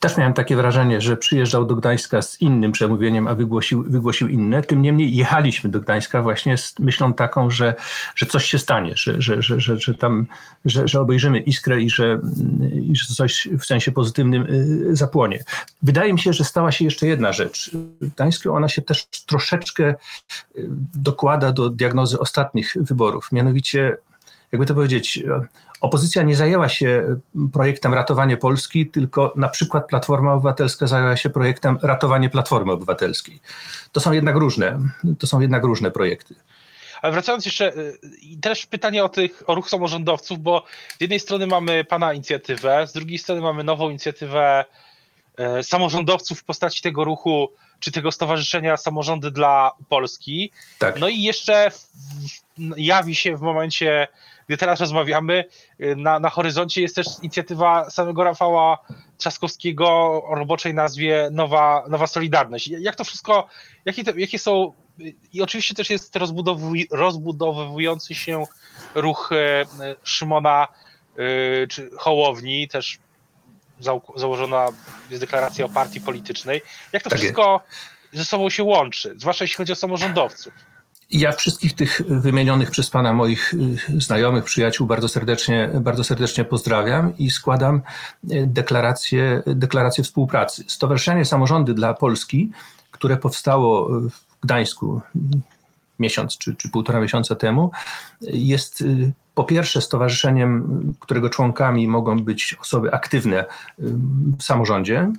Też 0.01 0.17
miałem 0.17 0.33
takie 0.33 0.57
wrażenie, 0.57 1.01
że 1.01 1.17
przyjeżdżał 1.17 1.65
do 1.65 1.77
Gdańska 1.77 2.23
z 2.23 2.41
innym 2.41 2.73
przemówieniem, 2.73 3.29
a 3.29 3.35
wygłosił, 3.35 3.83
wygłosił 3.83 4.29
inne. 4.29 4.63
Tym 4.63 4.83
niemniej 4.83 5.17
jechaliśmy 5.17 5.71
do 5.71 5.81
Gdańska 5.81 6.23
właśnie 6.23 6.59
z 6.59 6.79
myślą 6.79 7.15
taką, 7.15 7.51
że, 7.51 7.75
że 8.15 8.27
coś 8.27 8.45
się 8.45 8.59
stanie, 8.59 8.93
że, 8.97 9.23
że, 9.23 9.43
że, 9.43 9.61
że, 9.61 9.81
że 9.81 9.95
tam, 9.95 10.27
że, 10.65 10.89
że 10.89 11.01
obejrzymy 11.01 11.39
iskrę 11.39 11.81
i 11.81 11.91
że, 11.91 12.21
i 12.83 12.97
że 12.97 13.15
coś 13.15 13.49
w 13.59 13.65
sensie 13.65 13.93
pozytywnym 13.93 14.47
y, 14.91 14.97
zapłonie. 14.97 15.45
Wydaje 15.83 16.13
mi 16.13 16.19
się, 16.19 16.33
że 16.33 16.45
stała 16.45 16.73
się 16.73 16.85
jeszcze 16.85 17.07
jedna 17.07 17.33
rzecz. 17.33 17.71
W 18.01 18.15
Gdańsku 18.15 18.53
ona 18.53 18.69
się 18.69 18.83
też 18.83 19.07
troszeczkę 19.27 19.95
y, 20.57 20.69
do 21.53 21.71
diagnozy 21.71 22.19
ostatnich 22.19 22.77
wyborów. 22.81 23.33
Mianowicie, 23.33 23.97
jakby 24.53 24.67
to 24.67 24.75
powiedzieć, 24.75 25.23
opozycja 25.81 26.23
nie 26.23 26.37
zajęła 26.37 26.69
się 26.69 27.17
projektem 27.53 27.95
ratowanie 27.95 28.37
Polski, 28.37 28.87
tylko 28.87 29.33
na 29.37 29.49
przykład 29.49 29.89
Platforma 29.89 30.33
Obywatelska 30.33 30.87
zajęła 30.87 31.17
się 31.17 31.31
projektem 31.31 31.79
ratowanie 31.83 32.31
Platformy 32.31 32.73
Obywatelskiej. 32.73 33.41
To 33.93 34.01
są 34.01 34.13
jednak 34.13 34.37
różne, 34.37 34.79
to 35.19 35.27
są 35.27 35.41
jednak 35.41 35.65
różne 35.65 35.91
projekty. 35.91 36.35
Ale 37.03 37.13
wracając 37.13 37.45
jeszcze, 37.45 37.73
y, 37.77 37.99
też 38.41 38.67
pytanie 38.67 39.05
o 39.05 39.09
tych, 39.09 39.43
o 39.47 39.55
ruch 39.55 39.71
samorządowców, 39.71 40.39
bo 40.39 40.65
z 40.99 41.01
jednej 41.01 41.21
strony 41.21 41.47
mamy 41.47 41.85
pana 41.85 42.13
inicjatywę, 42.13 42.87
z 42.87 42.93
drugiej 42.93 43.19
strony 43.19 43.41
mamy 43.41 43.65
nową 43.65 43.91
inicjatywę 43.91 44.65
e, 45.37 45.63
samorządowców 45.63 46.41
w 46.41 46.45
postaci 46.45 46.83
tego 46.83 47.05
ruchu 47.05 47.49
czy 47.81 47.93
tego 47.93 48.13
Stowarzyszenia 48.13 48.77
Samorządy 48.77 49.31
dla 49.31 49.73
Polski. 49.89 50.53
Tak. 50.79 51.01
No 51.01 51.09
i 51.09 51.23
jeszcze 51.23 51.71
jawi 52.77 53.15
się 53.15 53.37
w 53.37 53.41
momencie, 53.41 54.09
gdy 54.49 54.57
teraz 54.57 54.81
rozmawiamy, 54.81 55.45
na, 55.97 56.21
na 56.21 56.31
horyzoncie 56.31 56.83
jest 56.83 56.97
też 56.97 57.07
inicjatywa 57.23 57.91
samego 57.91 58.25
Rafała 58.25 58.79
Trzaskowskiego 59.19 59.89
o 60.25 60.35
roboczej 60.35 60.75
nazwie 60.75 61.29
Nowa, 61.33 61.85
Nowa 61.89 62.07
Solidarność. 62.07 62.69
Jak 62.69 62.97
to 62.97 63.05
wszystko, 63.05 63.49
jakie, 63.85 64.03
jakie 64.17 64.39
są 64.39 64.73
i 65.33 65.43
oczywiście 65.43 65.75
też 65.75 65.91
jest 65.91 66.17
rozbudowuj, 66.17 66.89
rozbudowujący 66.91 68.15
się 68.15 68.45
ruch 68.95 69.31
e, 69.33 69.65
Szymona 70.03 70.69
e, 71.17 71.67
czy 71.67 71.91
Hołowni, 71.99 72.69
też 72.69 72.99
założona 74.17 74.69
jest 75.11 75.23
deklaracja 75.23 75.65
o 75.65 75.69
partii 75.69 76.01
politycznej. 76.01 76.63
Jak 76.93 77.03
to 77.03 77.11
tak 77.11 77.19
wszystko 77.19 77.61
jest. 78.13 78.19
ze 78.19 78.25
sobą 78.25 78.51
się 78.51 78.63
łączy, 78.63 79.15
zwłaszcza 79.19 79.45
jeśli 79.45 79.57
chodzi 79.57 79.73
o 79.73 79.77
samorządowców? 79.77 80.53
Ja 81.11 81.33
wszystkich 81.33 81.75
tych 81.75 82.03
wymienionych 82.09 82.71
przez 82.71 82.91
Pana 82.91 83.13
moich 83.13 83.55
y, 83.55 84.01
znajomych, 84.01 84.45
przyjaciół 84.45 84.87
bardzo 84.87 85.09
serdecznie, 85.09 85.71
bardzo 85.81 86.05
serdecznie 86.05 86.45
pozdrawiam 86.45 87.19
i 87.19 87.31
składam 87.31 87.83
y, 88.33 88.47
deklarację, 88.47 89.43
deklarację 89.47 90.05
współpracy. 90.05 90.65
Stowarzyszenie 90.67 91.25
Samorządy 91.25 91.75
dla 91.75 91.95
Polski, 91.95 92.51
które 92.91 93.17
powstało 93.17 93.89
w 93.89 94.41
Gdańsku 94.43 95.01
miesiąc 95.99 96.39
czy, 96.39 96.57
czy 96.57 96.69
półtora 96.69 97.01
miesiąca 97.01 97.35
temu, 97.35 97.71
jest 98.21 98.81
y, 98.81 99.13
po 99.35 99.45
pierwsze 99.45 99.81
stowarzyszeniem, 99.81 100.95
którego 101.01 101.31
członkami 101.31 101.89
mogą 101.89 102.19
być 102.21 102.57
osoby 102.61 102.93
aktywne 102.93 103.45
w 104.39 104.43
samorządzie. 104.43 105.13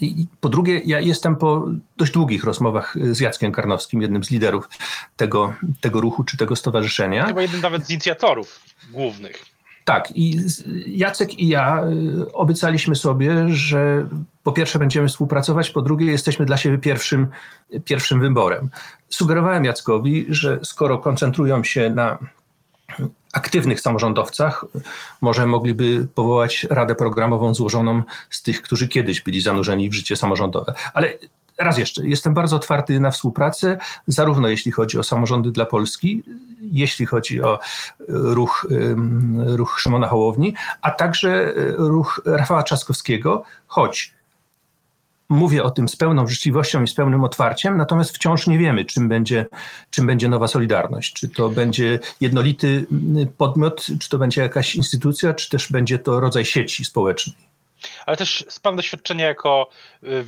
I 0.00 0.26
po 0.40 0.48
drugie, 0.48 0.80
ja 0.84 1.00
jestem 1.00 1.36
po 1.36 1.66
dość 1.96 2.12
długich 2.12 2.44
rozmowach 2.44 2.96
z 3.10 3.20
Jackiem 3.20 3.52
Karnowskim, 3.52 4.02
jednym 4.02 4.24
z 4.24 4.30
liderów 4.30 4.68
tego, 5.16 5.54
tego 5.80 6.00
ruchu 6.00 6.24
czy 6.24 6.36
tego 6.36 6.56
stowarzyszenia. 6.56 7.26
Chyba 7.26 7.42
jednym 7.42 7.60
nawet 7.60 7.86
z 7.86 7.90
inicjatorów 7.90 8.60
głównych. 8.90 9.44
Tak, 9.84 10.12
i 10.14 10.40
Jacek 10.86 11.38
i 11.38 11.48
ja 11.48 11.84
y, 11.84 12.32
obiecaliśmy 12.32 12.96
sobie, 12.96 13.48
że 13.48 14.08
po 14.42 14.52
pierwsze 14.52 14.78
będziemy 14.78 15.08
współpracować, 15.08 15.70
po 15.70 15.82
drugie 15.82 16.06
jesteśmy 16.06 16.46
dla 16.46 16.56
siebie 16.56 16.78
pierwszym, 16.78 17.26
pierwszym 17.84 18.20
wyborem. 18.20 18.70
Sugerowałem 19.08 19.64
Jackowi, 19.64 20.26
że 20.28 20.58
skoro 20.62 20.98
koncentrują 20.98 21.64
się 21.64 21.90
na 21.90 22.18
aktywnych 23.32 23.80
samorządowcach, 23.80 24.64
może 25.20 25.46
mogliby 25.46 26.08
powołać 26.14 26.66
radę 26.70 26.94
programową 26.94 27.54
złożoną 27.54 28.02
z 28.30 28.42
tych, 28.42 28.62
którzy 28.62 28.88
kiedyś 28.88 29.20
byli 29.20 29.40
zanurzeni 29.40 29.90
w 29.90 29.94
życie 29.94 30.16
samorządowe. 30.16 30.74
Ale 30.94 31.12
raz 31.60 31.78
jeszcze, 31.78 32.06
jestem 32.06 32.34
bardzo 32.34 32.56
otwarty 32.56 33.00
na 33.00 33.10
współpracę, 33.10 33.78
zarówno 34.06 34.48
jeśli 34.48 34.72
chodzi 34.72 34.98
o 34.98 35.02
samorządy 35.02 35.52
dla 35.52 35.66
Polski, 35.66 36.22
jeśli 36.62 37.06
chodzi 37.06 37.42
o 37.42 37.58
ruch, 38.08 38.66
ruch 39.36 39.76
Szymona 39.80 40.08
Hołowni, 40.08 40.54
a 40.82 40.90
także 40.90 41.52
ruch 41.76 42.20
Rafała 42.24 42.62
Trzaskowskiego, 42.62 43.42
choć 43.66 44.14
mówię 45.28 45.62
o 45.62 45.70
tym 45.70 45.88
z 45.88 45.96
pełną 45.96 46.26
życzliwością 46.26 46.82
i 46.82 46.88
z 46.88 46.94
pełnym 46.94 47.24
otwarciem, 47.24 47.76
natomiast 47.76 48.14
wciąż 48.14 48.46
nie 48.46 48.58
wiemy, 48.58 48.84
czym 48.84 49.08
będzie, 49.08 49.46
czym 49.90 50.06
będzie 50.06 50.28
nowa 50.28 50.48
Solidarność. 50.48 51.12
Czy 51.12 51.28
to 51.28 51.48
będzie 51.48 51.98
jednolity 52.20 52.86
podmiot, 53.38 53.86
czy 54.00 54.08
to 54.08 54.18
będzie 54.18 54.40
jakaś 54.42 54.74
instytucja, 54.74 55.34
czy 55.34 55.50
też 55.50 55.72
będzie 55.72 55.98
to 55.98 56.20
rodzaj 56.20 56.44
sieci 56.44 56.84
społecznej. 56.84 57.49
Ale 58.06 58.16
też 58.16 58.44
z 58.48 58.60
Pan 58.60 58.76
doświadczenia 58.76 59.26
jako 59.26 59.70
y, 60.02 60.24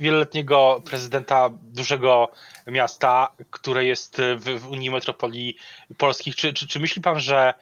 wieloletniego 0.00 0.82
prezydenta 0.84 1.50
dużego 1.62 2.30
miasta, 2.66 3.28
które 3.50 3.84
jest 3.84 4.16
w, 4.36 4.60
w 4.60 4.68
Unii 4.68 4.90
Metropolii 4.90 5.56
Polskich, 5.98 6.36
czy, 6.36 6.52
czy, 6.52 6.66
czy 6.66 6.80
myśli 6.80 7.02
Pan, 7.02 7.20
że 7.20 7.54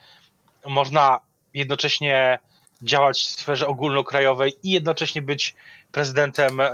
można 0.66 1.20
jednocześnie 1.54 2.38
działać 2.82 3.18
w 3.18 3.40
sferze 3.40 3.66
ogólnokrajowej 3.66 4.52
i 4.62 4.70
jednocześnie 4.70 5.22
być 5.22 5.54
prezydentem 5.92 6.60
e, 6.60 6.70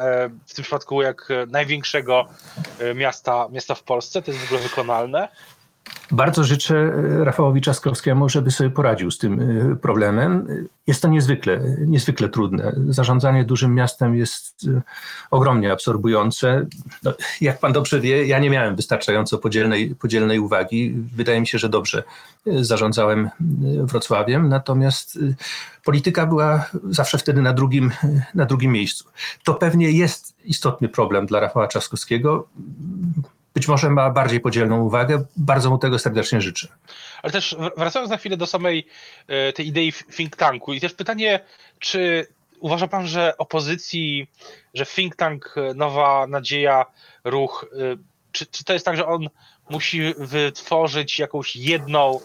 w 0.47 0.55
tym 0.55 0.63
przypadku 0.63 1.03
jak 1.03 1.29
największego 1.49 2.29
e, 2.79 2.95
miasta, 2.95 3.49
miasta 3.51 3.75
w 3.75 3.83
Polsce. 3.83 4.23
To 4.23 4.31
jest 4.31 4.45
w 4.45 4.47
ogóle 4.47 4.61
wykonalne. 4.61 5.29
Bardzo 6.11 6.45
życzę 6.45 6.77
e, 6.77 7.25
Rafałowi 7.25 7.61
Czaskowskiemu, 7.61 8.29
żeby 8.29 8.51
sobie 8.51 8.71
poradził 8.71 9.11
z 9.11 9.19
tym 9.19 9.41
problemem. 9.83 10.47
Jest 10.87 11.03
to 11.03 11.09
niezwykle, 11.09 11.61
niezwykle 11.87 12.29
trudne. 12.29 12.73
Zarządzanie 12.89 13.45
dużym 13.45 13.75
miastem 13.75 14.17
jest 14.17 14.67
ogromnie 15.31 15.73
absorbujące. 15.73 16.67
No, 17.03 17.15
jak 17.41 17.59
pan 17.59 17.73
dobrze 17.73 18.01
wie, 18.01 18.27
ja 18.27 18.39
nie 18.39 18.51
miałem 18.51 18.77
wystarczająco 18.77 19.39
podzielnej, 19.39 19.95
podzielnej 19.95 20.39
uwagi. 20.39 20.95
Wydaje 21.17 21.41
mi 21.41 21.47
się, 21.47 21.59
że 21.59 21.69
dobrze 21.69 22.03
zarządzałem 22.47 23.31
Wrocławiem, 23.85 24.49
natomiast 24.49 25.19
polityka 25.85 26.27
była 26.27 26.67
zawsze 26.91 27.19
wtedy 27.19 27.43
na 27.43 27.53
drugim, 27.53 27.91
na 28.35 28.47
drugim 28.47 28.73
miejscu. 28.73 29.05
To 29.45 29.55
pewnie 29.55 29.91
jest 29.91 30.35
istotny 30.45 30.89
problem 30.89 31.27
dla 31.27 31.41
Rafała 31.41 31.67
Trzaskowskiego. 31.67 32.49
Być 33.55 33.69
może 33.69 33.91
ma 33.91 34.11
bardziej 34.11 34.41
podzielną 34.41 34.83
uwagę. 34.83 35.25
Bardzo 35.37 35.71
mu 35.71 35.79
tego 35.79 35.99
serdecznie 35.99 36.41
życzę. 36.41 36.69
Ale 37.23 37.33
też 37.33 37.57
wracając 37.77 38.11
na 38.11 38.17
chwilę 38.17 38.37
do 38.37 38.47
samej 38.47 38.87
e, 39.27 39.53
tej 39.53 39.67
idei 39.67 39.93
think 39.93 40.37
tanku 40.37 40.73
i 40.73 40.81
też 40.81 40.93
pytanie, 40.95 41.41
czy 41.79 42.27
uważa 42.61 42.89
pan, 42.89 43.07
że 43.07 43.39
opozycji, 43.39 44.27
że 44.75 44.87
think 44.87 45.17
tank 45.17 45.55
e, 45.57 45.75
Nowa 45.75 46.27
Nadzieja, 46.27 46.87
Ruch, 47.25 47.67
e, 47.73 47.97
czy, 48.33 48.47
czy 48.47 48.65
to 48.65 48.73
jest 48.73 48.85
tak, 48.85 48.97
że 48.97 49.07
on 49.07 49.29
musi 49.71 50.15
wytworzyć 50.19 51.19
jakąś 51.19 51.57
jedną, 51.57 52.21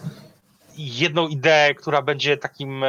jedną 0.77 1.27
ideę, 1.27 1.75
która 1.75 2.01
będzie 2.01 2.37
takim 2.37 2.83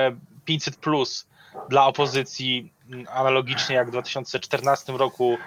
500 0.45 0.77
plus 0.77 1.27
dla 1.69 1.87
opozycji, 1.87 2.73
analogicznie 3.13 3.77
jak 3.77 3.89
w 3.89 3.91
2014 3.91 4.93
roku 4.93 5.39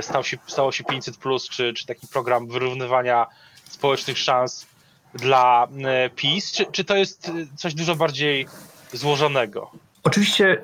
stał 0.00 0.24
się, 0.24 0.36
stało 0.46 0.72
się 0.72 0.84
500, 0.84 1.16
czy, 1.50 1.74
czy 1.74 1.86
taki 1.86 2.08
program 2.08 2.48
wyrównywania 2.48 3.26
społecznych 3.64 4.18
szans 4.18 4.66
dla 5.14 5.68
PiS, 6.16 6.52
czy, 6.52 6.66
czy 6.66 6.84
to 6.84 6.96
jest 6.96 7.32
coś 7.56 7.74
dużo 7.74 7.94
bardziej 7.96 8.46
złożonego? 8.92 9.70
Oczywiście 10.04 10.62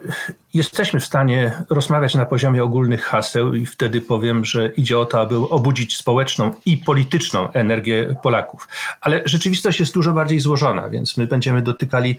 jesteśmy 0.54 1.00
w 1.00 1.04
stanie 1.04 1.62
rozmawiać 1.70 2.14
na 2.14 2.26
poziomie 2.26 2.64
ogólnych 2.64 3.04
haseł 3.04 3.54
i 3.54 3.66
wtedy 3.66 4.00
powiem, 4.00 4.44
że 4.44 4.68
idzie 4.68 4.98
o 4.98 5.06
to, 5.06 5.20
aby 5.20 5.36
obudzić 5.36 5.96
społeczną 5.96 6.54
i 6.66 6.76
polityczną 6.76 7.52
energię 7.52 8.16
Polaków. 8.22 8.68
Ale 9.00 9.22
rzeczywistość 9.24 9.80
jest 9.80 9.94
dużo 9.94 10.12
bardziej 10.12 10.40
złożona, 10.40 10.88
więc 10.88 11.16
my 11.16 11.26
będziemy 11.26 11.62
dotykali 11.62 12.18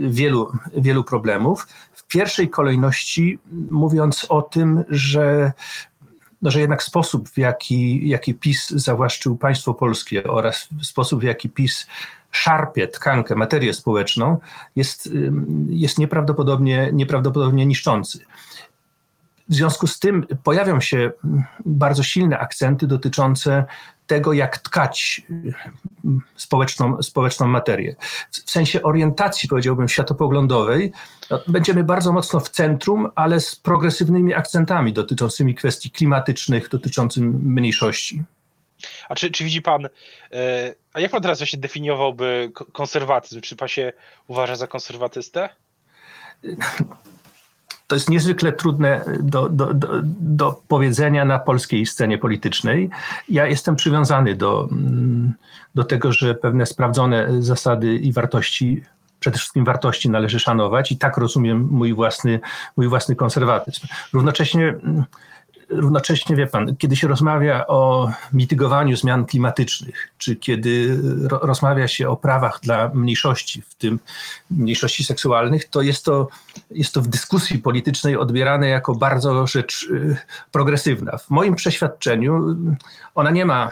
wielu, 0.00 0.52
wielu 0.76 1.04
problemów. 1.04 1.66
W 1.92 2.06
pierwszej 2.06 2.50
kolejności 2.50 3.38
mówiąc 3.70 4.26
o 4.28 4.42
tym, 4.42 4.84
że 4.88 5.52
no, 6.42 6.50
że 6.50 6.60
jednak 6.60 6.82
sposób, 6.82 7.28
w 7.28 7.38
jaki, 7.38 8.08
jaki 8.08 8.34
PiS 8.34 8.70
zawłaszczył 8.70 9.36
państwo 9.36 9.74
polskie 9.74 10.24
oraz 10.24 10.68
sposób, 10.82 11.20
w 11.20 11.24
jaki 11.24 11.48
PiS 11.48 11.86
szarpie 12.36 12.88
tkankę, 12.88 13.34
materię 13.34 13.74
społeczną, 13.74 14.38
jest, 14.76 15.10
jest 15.68 15.98
nieprawdopodobnie, 15.98 16.90
nieprawdopodobnie 16.92 17.66
niszczący. 17.66 18.18
W 19.48 19.54
związku 19.54 19.86
z 19.86 19.98
tym 19.98 20.26
pojawią 20.42 20.80
się 20.80 21.10
bardzo 21.64 22.02
silne 22.02 22.38
akcenty 22.38 22.86
dotyczące 22.86 23.64
tego, 24.06 24.32
jak 24.32 24.58
tkać 24.58 25.22
społeczną, 26.36 27.02
społeczną 27.02 27.46
materię. 27.46 27.96
W 28.30 28.50
sensie 28.50 28.82
orientacji, 28.82 29.48
powiedziałbym, 29.48 29.88
światopoglądowej, 29.88 30.92
no, 31.30 31.40
będziemy 31.48 31.84
bardzo 31.84 32.12
mocno 32.12 32.40
w 32.40 32.50
centrum, 32.50 33.08
ale 33.14 33.40
z 33.40 33.56
progresywnymi 33.56 34.34
akcentami 34.34 34.92
dotyczącymi 34.92 35.54
kwestii 35.54 35.90
klimatycznych, 35.90 36.68
dotyczącymi 36.68 37.28
mniejszości. 37.28 38.24
A 39.08 39.14
czy, 39.14 39.30
czy 39.30 39.44
widzi 39.44 39.62
pan, 39.62 39.86
e, 40.32 40.74
a 40.92 41.00
jak 41.00 41.10
pan 41.10 41.22
teraz 41.22 41.38
właśnie 41.38 41.58
definiowałby 41.58 42.52
konserwatyzm? 42.72 43.40
Czy 43.40 43.56
pan 43.56 43.68
się 43.68 43.92
uważa 44.26 44.56
za 44.56 44.66
konserwatystę? 44.66 45.48
To 47.86 47.96
jest 47.96 48.10
niezwykle 48.10 48.52
trudne 48.52 49.04
do, 49.20 49.48
do, 49.48 49.74
do, 49.74 49.88
do, 50.20 50.62
powiedzenia 50.68 51.24
na 51.24 51.38
polskiej 51.38 51.86
scenie 51.86 52.18
politycznej. 52.18 52.90
Ja 53.28 53.46
jestem 53.46 53.76
przywiązany 53.76 54.34
do, 54.34 54.68
mm, 54.72 55.34
do 55.74 55.84
tego, 55.84 56.12
że 56.12 56.34
pewne 56.34 56.66
sprawdzone 56.66 57.42
zasady 57.42 57.94
i 57.94 58.12
wartości, 58.12 58.82
przede 59.20 59.38
wszystkim 59.38 59.64
wartości 59.64 60.10
należy 60.10 60.40
szanować 60.40 60.92
i 60.92 60.98
tak 60.98 61.16
rozumiem 61.16 61.68
mój 61.70 61.94
własny, 61.94 62.40
mój 62.76 62.88
własny 62.88 63.16
konserwatyzm. 63.16 63.86
Równocześnie 64.12 64.68
mm, 64.68 65.04
równocześnie, 65.68 66.36
wie 66.36 66.46
pan, 66.46 66.76
kiedy 66.76 66.96
się 66.96 67.08
rozmawia 67.08 67.66
o 67.66 68.10
mitygowaniu 68.32 68.96
zmian 68.96 69.26
klimatycznych, 69.26 70.12
czy 70.18 70.36
kiedy 70.36 70.98
ro 71.28 71.38
rozmawia 71.42 71.88
się 71.88 72.08
o 72.08 72.16
prawach 72.16 72.60
dla 72.62 72.90
mniejszości, 72.94 73.62
w 73.62 73.74
tym 73.74 73.98
mniejszości 74.50 75.04
seksualnych, 75.04 75.68
to 75.68 75.82
jest 75.82 76.04
to, 76.04 76.28
jest 76.70 76.94
to 76.94 77.02
w 77.02 77.08
dyskusji 77.08 77.58
politycznej 77.58 78.16
odbierane 78.16 78.68
jako 78.68 78.94
bardzo 78.94 79.46
rzecz 79.46 79.82
y, 79.82 80.16
progresywna. 80.52 81.18
W 81.18 81.30
moim 81.30 81.54
przeświadczeniu 81.54 82.56
ona 83.14 83.30
nie 83.30 83.44
ma 83.44 83.70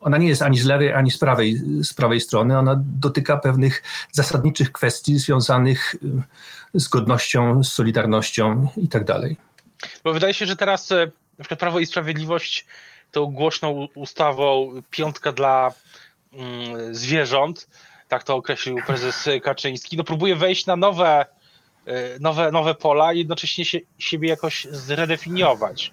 ona 0.00 0.18
nie 0.18 0.28
jest 0.28 0.42
ani 0.42 0.58
z 0.58 0.64
lewej, 0.64 0.92
ani 0.92 1.10
z 1.10 1.18
prawej, 1.18 1.56
z 1.82 1.94
prawej 1.94 2.20
strony. 2.20 2.58
Ona 2.58 2.82
dotyka 3.00 3.36
pewnych 3.36 3.82
zasadniczych 4.12 4.72
kwestii 4.72 5.18
związanych 5.18 5.94
y, 6.74 6.80
z 6.80 6.88
godnością, 6.88 7.64
z 7.64 7.72
solidarnością 7.72 8.68
i 8.76 8.88
tak. 8.88 9.04
Bo 10.04 10.12
wydaje 10.12 10.34
się, 10.34 10.46
że 10.46 10.56
teraz 10.56 10.90
y, 10.90 11.12
na 11.38 11.42
przykład 11.42 11.60
Prawo 11.60 11.80
i 11.80 11.86
Sprawiedliwość 11.86 12.66
tą 13.10 13.26
głośną 13.26 13.88
ustawą 13.94 14.72
piątka 14.90 15.32
dla 15.32 15.72
mm, 16.32 16.94
zwierząt, 16.94 17.68
tak 18.08 18.24
to 18.24 18.36
określił 18.36 18.78
prezes 18.86 19.28
Kaczyński, 19.42 19.96
no 19.96 20.04
próbuje 20.04 20.36
wejść 20.36 20.66
na 20.66 20.76
nowe, 20.76 21.26
y, 21.88 21.92
nowe, 22.20 22.52
nowe 22.52 22.74
pola 22.74 23.12
i 23.12 23.18
jednocześnie 23.18 23.64
się, 23.64 23.78
siebie 23.98 24.28
jakoś 24.28 24.66
zredefiniować. 24.70 25.92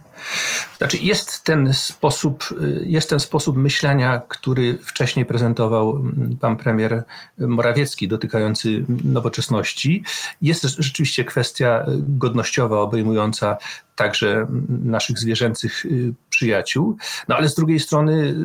Znaczy 0.77 0.97
jest 0.97 1.43
ten 1.43 1.73
sposób, 1.73 2.49
y, 2.51 2.83
jest 2.85 3.09
ten 3.09 3.19
sposób 3.19 3.57
myślenia, 3.57 4.21
który 4.27 4.77
wcześniej 4.77 5.25
prezentował 5.25 6.03
pan 6.41 6.57
premier 6.57 7.03
Morawiecki 7.37 8.07
dotykający 8.07 8.85
nowoczesności. 9.03 10.03
Jest 10.41 10.63
rzeczywiście 10.63 11.25
kwestia 11.25 11.85
godnościowa 11.99 12.79
obejmująca 12.79 13.57
także 13.95 14.47
naszych 14.69 15.19
zwierzęcych 15.19 15.85
y, 15.85 16.13
przyjaciół. 16.29 16.97
No 17.27 17.35
ale 17.35 17.49
z 17.49 17.55
drugiej 17.55 17.79
strony 17.79 18.13
y, 18.13 18.35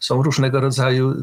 są 0.00 0.22
różnego 0.22 0.60
rodzaju 0.60 1.14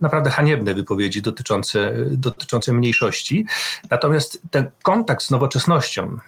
naprawdę 0.00 0.30
haniebne 0.30 0.74
wypowiedzi 0.74 1.22
dotyczące, 1.22 1.94
dotyczące 2.10 2.72
mniejszości. 2.72 3.46
Natomiast 3.90 4.42
ten 4.50 4.70
kontakt 4.82 5.22
z 5.22 5.30
nowoczesnością, 5.30 6.18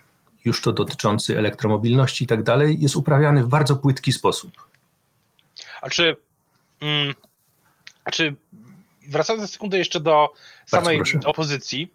już 0.45 0.63
to 0.63 0.73
dotyczący 0.73 1.39
elektromobilności 1.39 2.25
i 2.25 2.27
tak 2.27 2.43
dalej, 2.43 2.77
jest 2.81 2.97
uprawiany 2.97 3.45
w 3.45 3.49
bardzo 3.49 3.77
płytki 3.77 4.13
sposób. 4.13 4.53
A 5.83 5.91
czy, 5.91 6.17
mm, 6.81 7.15
a 8.05 8.11
czy 8.11 8.37
wracając 9.09 9.43
na 9.43 9.49
sekundę 9.49 9.79
jeszcze 9.79 10.01
do 10.01 10.33
samej 10.67 11.03
opozycji, 11.25 11.93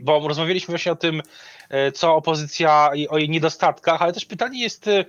bo 0.00 0.28
rozmawialiśmy 0.28 0.72
właśnie 0.72 0.92
o 0.92 0.96
tym, 0.96 1.22
e, 1.68 1.92
co 1.92 2.16
opozycja, 2.16 2.90
o 3.08 3.18
jej 3.18 3.28
niedostatkach, 3.28 4.02
ale 4.02 4.12
też 4.12 4.24
pytanie 4.24 4.62
jest 4.62 4.88
e, 4.88 5.04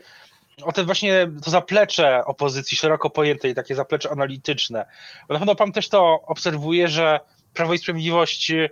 o 0.63 0.71
te 0.71 0.84
właśnie 0.84 1.27
to 1.43 1.51
zaplecze 1.51 2.25
opozycji 2.25 2.77
szeroko 2.77 3.10
pojętej, 3.10 3.56
takie 3.56 3.75
zaplecze 3.75 4.12
analityczne. 4.12 4.86
Bo 5.27 5.34
na 5.34 5.39
pewno 5.39 5.56
pan 5.56 5.71
też 5.71 5.89
to 5.89 6.21
obserwuje, 6.25 6.88
że 6.88 7.19
Prawo 7.54 7.73
i 7.73 7.77
Sprawiedliwość 7.77 8.51
e, 8.51 8.69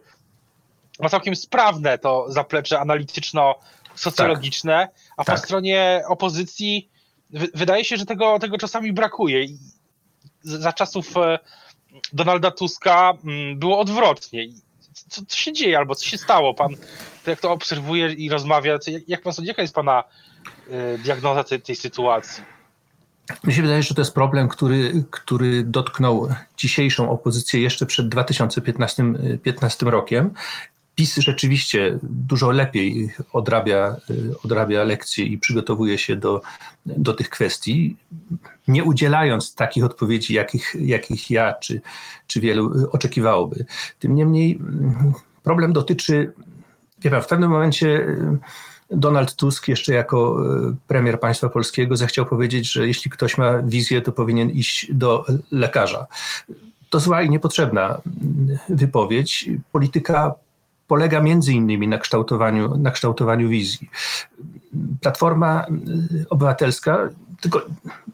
ma 0.99 1.09
całkiem 1.09 1.35
sprawne 1.35 1.97
to 1.97 2.25
zaplecze 2.27 2.79
analityczno-socjologiczne, 2.79 4.87
tak. 4.87 4.95
a 5.17 5.23
po 5.23 5.31
tak. 5.31 5.39
stronie 5.39 6.03
opozycji 6.07 6.89
wydaje 7.53 7.85
się, 7.85 7.97
że 7.97 8.05
tego, 8.05 8.39
tego 8.39 8.57
czasami 8.57 8.93
brakuje. 8.93 9.45
Za 10.41 10.73
czasów 10.73 11.13
Donalda 12.13 12.51
Tuska 12.51 13.13
mm, 13.23 13.59
było 13.59 13.79
odwrotnie 13.79 14.45
co, 15.07 15.21
co 15.27 15.37
się 15.37 15.53
dzieje 15.53 15.77
albo 15.77 15.95
co 15.95 16.05
się 16.05 16.17
stało? 16.17 16.53
Pan 16.53 16.75
jak 17.27 17.39
to 17.39 17.51
obserwuje 17.51 18.13
i 18.13 18.29
rozmawia, 18.29 18.71
jak, 18.87 19.09
jak 19.09 19.21
pan 19.21 19.33
sądzi, 19.33 19.47
jaka 19.47 19.61
jest 19.61 19.75
pana 19.75 20.03
y, 20.95 20.97
diagnoza 20.97 21.43
tej, 21.43 21.61
tej 21.61 21.75
sytuacji? 21.75 22.43
Mi 23.43 23.53
się 23.53 23.61
wydaje, 23.61 23.83
że 23.83 23.95
to 23.95 24.01
jest 24.01 24.13
problem, 24.13 24.47
który, 24.47 25.03
który 25.11 25.63
dotknął 25.63 26.29
dzisiejszą 26.57 27.11
opozycję 27.11 27.61
jeszcze 27.61 27.85
przed 27.85 28.09
2015 28.09 29.03
15 29.43 29.85
rokiem. 29.85 30.33
PiS 30.99 31.15
rzeczywiście 31.17 31.99
dużo 32.03 32.51
lepiej 32.51 33.13
odrabia, 33.33 33.95
odrabia 34.43 34.83
lekcje 34.83 35.25
i 35.25 35.37
przygotowuje 35.37 35.97
się 35.97 36.15
do, 36.15 36.41
do 36.85 37.13
tych 37.13 37.29
kwestii, 37.29 37.95
nie 38.67 38.83
udzielając 38.83 39.55
takich 39.55 39.83
odpowiedzi, 39.83 40.33
jakich, 40.33 40.75
jakich 40.79 41.31
ja 41.31 41.53
czy, 41.53 41.81
czy 42.27 42.39
wielu 42.39 42.89
oczekiwałoby. 42.91 43.65
Tym 43.99 44.15
niemniej 44.15 44.59
problem 45.43 45.73
dotyczy, 45.73 46.33
wie 47.01 47.09
pan, 47.11 47.21
w 47.21 47.27
pewnym 47.27 47.49
momencie 47.49 48.17
Donald 48.91 49.35
Tusk 49.35 49.67
jeszcze 49.67 49.93
jako 49.93 50.45
premier 50.87 51.19
państwa 51.19 51.49
polskiego 51.49 51.97
zechciał 51.97 52.25
powiedzieć, 52.25 52.71
że 52.71 52.87
jeśli 52.87 53.11
ktoś 53.11 53.37
ma 53.37 53.61
wizję, 53.61 54.01
to 54.01 54.11
powinien 54.11 54.49
iść 54.49 54.93
do 54.93 55.25
lekarza. 55.51 56.07
To 56.89 56.99
zła 56.99 57.21
i 57.21 57.29
niepotrzebna 57.29 58.01
wypowiedź. 58.69 59.49
Polityka 59.71 60.35
polega 60.89 61.21
między 61.21 61.53
innymi 61.53 61.87
na 61.87 61.97
kształtowaniu, 61.97 62.77
na 62.77 62.91
kształtowaniu 62.91 63.49
wizji. 63.49 63.89
Platforma 65.01 65.65
y, 65.67 66.29
Obywatelska, 66.29 67.09
tylko 67.41 67.61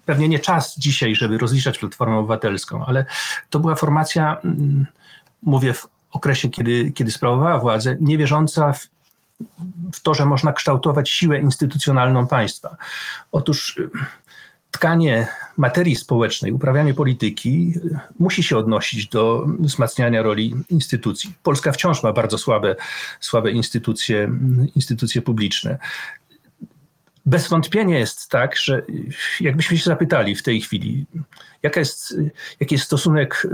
pewnie 0.06 0.30
nie 0.30 0.40
czas 0.40 0.76
dzisiaj, 0.78 1.16
żeby 1.16 1.38
rozliczać 1.38 1.80
Platformę 1.80 2.18
Obywatelską, 2.18 2.86
ale 2.86 3.06
to 3.50 3.60
była 3.60 3.76
formacja, 3.76 4.38
mm, 4.44 4.86
mówię 5.44 5.74
w 5.74 5.88
okresie, 6.12 6.50
kiedy, 6.50 6.92
kiedy 6.92 7.12
sprawowała 7.12 7.60
władzę, 7.60 7.98
niewierząca 8.02 8.74
w, 8.74 8.88
w 9.94 10.00
to, 10.00 10.14
że 10.14 10.26
można 10.26 10.54
kształtować 10.54 11.10
siłę 11.10 11.40
instytucjonalną 11.40 12.28
państwa. 12.28 12.78
Otóż 13.32 13.78
y, 13.78 13.90
tkanie 14.76 15.28
materii 15.58 15.96
społecznej, 15.96 16.52
uprawianie 16.52 16.94
polityki 16.94 17.74
musi 18.20 18.44
się 18.44 18.58
odnosić 18.58 19.08
do 19.08 19.46
wzmacniania 19.60 20.22
roli 20.22 20.56
instytucji. 20.70 21.34
Polska 21.44 21.72
wciąż 21.72 22.04
ma 22.04 22.14
bardzo 22.14 22.38
słabe, 22.38 22.76
słabe 23.20 23.52
instytucje, 23.52 24.32
instytucje 24.76 25.22
publiczne. 25.22 25.78
Bez 27.26 27.48
wątpienia 27.48 28.00
jest 28.00 28.30
tak, 28.30 28.58
że 28.58 28.86
jakbyśmy 29.42 29.78
się 29.78 29.84
zapytali 29.84 30.36
w 30.36 30.44
tej 30.44 30.62
chwili, 30.62 31.06
jaka 31.64 31.80
jest, 31.80 32.16
jaki 32.60 32.76
jest 32.76 32.86
stosunek 32.86 33.48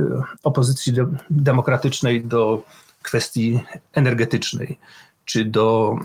opozycji 0.43 0.93
demokratycznej 1.29 2.25
do 2.25 2.63
kwestii 3.01 3.59
energetycznej, 3.93 4.79
czy 5.25 5.45
do, 5.45 5.95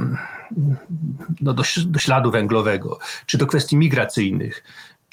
no 1.40 1.52
do, 1.54 1.62
do 1.86 1.98
śladu 1.98 2.30
węglowego, 2.30 2.98
czy 3.26 3.38
do 3.38 3.46
kwestii 3.46 3.76
migracyjnych, 3.76 4.62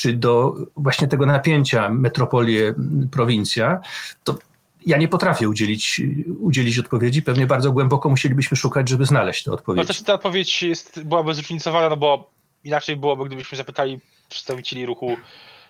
czy 0.04 0.14
do 0.14 0.56
właśnie 0.78 1.08
tego 1.08 1.26
napięcia 1.26 1.90
metropolie-prowincja, 1.90 3.80
to 4.24 4.38
ja 4.86 4.98
nie 4.98 5.08
potrafię 5.08 5.50
udzielić, 5.50 6.02
udzielić 6.40 6.80
odpowiedzi. 6.80 7.22
Pewnie 7.22 7.48
bardzo 7.48 7.72
głęboko 7.72 8.10
musielibyśmy 8.10 8.58
szukać, 8.58 8.90
żeby 8.90 9.06
znaleźć 9.06 9.44
tę 9.44 9.52
odpowiedź. 9.52 9.78
No 9.78 9.88
też 9.88 10.02
ta 10.02 10.14
odpowiedź 10.14 10.64
jest, 10.64 11.04
byłaby 11.04 11.34
zróżnicowana, 11.34 11.90
no 11.90 11.98
bo 11.98 12.32
inaczej 12.64 12.96
byłoby, 12.96 13.26
gdybyśmy 13.26 13.58
zapytali 13.58 14.00
przedstawicieli 14.30 14.86
ruchu 14.86 15.18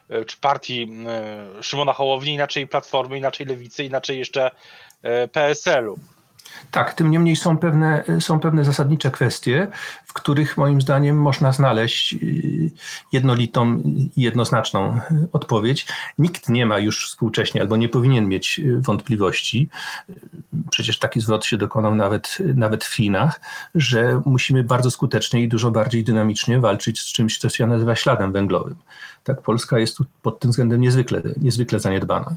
e, 0.09 0.25
czy 0.25 0.37
partii 0.37 0.87
e, 1.07 1.63
Szymona 1.63 1.93
Hołowni, 1.93 2.33
inaczej 2.33 2.67
Platformy, 2.67 3.17
inaczej 3.17 3.45
Lewicy, 3.45 3.83
inaczej 3.83 4.19
jeszcze 4.19 4.51
e, 5.01 5.27
PSL-u. 5.27 5.99
Tak, 6.71 6.93
tym 6.93 7.11
niemniej 7.11 7.35
są 7.35 7.57
pewne, 7.57 8.03
są 8.19 8.39
pewne 8.39 8.65
zasadnicze 8.65 9.11
kwestie, 9.11 9.67
w 10.05 10.13
których 10.13 10.57
moim 10.57 10.81
zdaniem 10.81 11.17
można 11.17 11.51
znaleźć 11.51 12.13
y, 12.13 12.71
jednolitą 13.11 13.77
i 13.77 14.21
jednoznaczną 14.21 14.99
odpowiedź. 15.33 15.87
Nikt 16.17 16.49
nie 16.49 16.65
ma 16.65 16.79
już 16.79 17.07
współcześnie 17.07 17.61
albo 17.61 17.77
nie 17.77 17.89
powinien 17.89 18.27
mieć 18.27 18.61
wątpliwości, 18.79 19.69
przecież 20.69 20.99
taki 20.99 21.21
zwrot 21.21 21.45
się 21.45 21.57
dokonał 21.57 21.95
nawet, 21.95 22.37
nawet 22.55 22.83
w 22.83 22.95
Chinach, 22.95 23.41
że 23.75 24.21
musimy 24.25 24.63
bardzo 24.63 24.91
skutecznie 24.91 25.41
i 25.41 25.47
dużo 25.47 25.71
bardziej 25.71 26.03
dynamicznie 26.03 26.59
walczyć 26.59 26.99
z 26.99 27.13
czymś, 27.13 27.37
co 27.37 27.49
się 27.49 27.67
nazywa 27.67 27.95
śladem 27.95 28.31
węglowym. 28.31 28.75
Tak, 29.23 29.41
Polska 29.41 29.79
jest 29.79 29.97
tu 29.97 30.05
pod 30.21 30.39
tym 30.39 30.51
względem 30.51 30.81
niezwykle, 30.81 31.21
niezwykle 31.37 31.79
zaniedbana. 31.79 32.35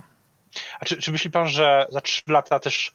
A 0.81 0.85
czy, 0.85 0.97
czy 0.97 1.13
myśli 1.13 1.31
pan, 1.31 1.49
że 1.49 1.87
za 1.93 2.01
trzy 2.01 2.23
lata 2.27 2.59
też 2.59 2.93